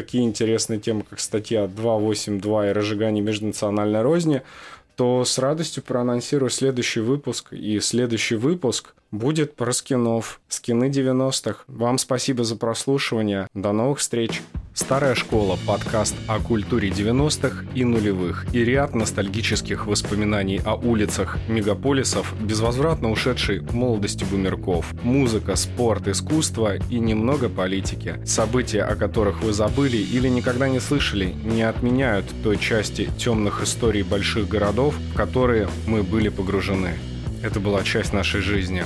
такие 0.00 0.24
интересные 0.24 0.80
темы, 0.80 1.04
как 1.08 1.20
статья 1.20 1.66
282 1.66 2.70
и 2.70 2.72
разжигание 2.72 3.22
межнациональной 3.22 4.00
розни, 4.00 4.40
то 4.96 5.26
с 5.26 5.38
радостью 5.38 5.82
проанонсирую 5.82 6.48
следующий 6.48 7.00
выпуск. 7.00 7.52
И 7.52 7.78
следующий 7.80 8.36
выпуск 8.36 8.94
будет 9.10 9.56
про 9.56 9.72
скинов, 9.72 10.40
скины 10.48 10.88
90-х. 10.88 11.64
Вам 11.66 11.98
спасибо 11.98 12.44
за 12.44 12.56
прослушивание. 12.56 13.46
До 13.52 13.72
новых 13.72 13.98
встреч. 13.98 14.40
Старая 14.72 15.16
школа– 15.16 15.58
подкаст 15.66 16.14
о 16.28 16.38
культуре 16.38 16.90
90-х 16.90 17.66
и 17.74 17.84
нулевых 17.84 18.46
и 18.54 18.64
ряд 18.64 18.94
ностальгических 18.94 19.86
воспоминаний 19.86 20.60
о 20.64 20.74
улицах 20.76 21.38
мегаполисов, 21.48 22.32
безвозвратно 22.40 23.10
ушедшей 23.10 23.60
молодости 23.72 24.24
бумерков, 24.24 24.94
музыка, 25.02 25.56
спорт, 25.56 26.06
искусство 26.06 26.76
и 26.76 27.00
немного 27.00 27.48
политики. 27.48 28.20
События, 28.24 28.82
о 28.82 28.94
которых 28.94 29.42
вы 29.42 29.52
забыли 29.52 29.96
или 29.96 30.28
никогда 30.28 30.68
не 30.68 30.78
слышали, 30.78 31.34
не 31.44 31.62
отменяют 31.62 32.26
той 32.44 32.56
части 32.56 33.10
темных 33.18 33.62
историй 33.62 34.02
больших 34.02 34.48
городов, 34.48 34.94
в 35.12 35.16
которые 35.16 35.68
мы 35.86 36.04
были 36.04 36.28
погружены. 36.28 36.96
Это 37.42 37.58
была 37.58 37.82
часть 37.82 38.12
нашей 38.12 38.40
жизни. 38.40 38.84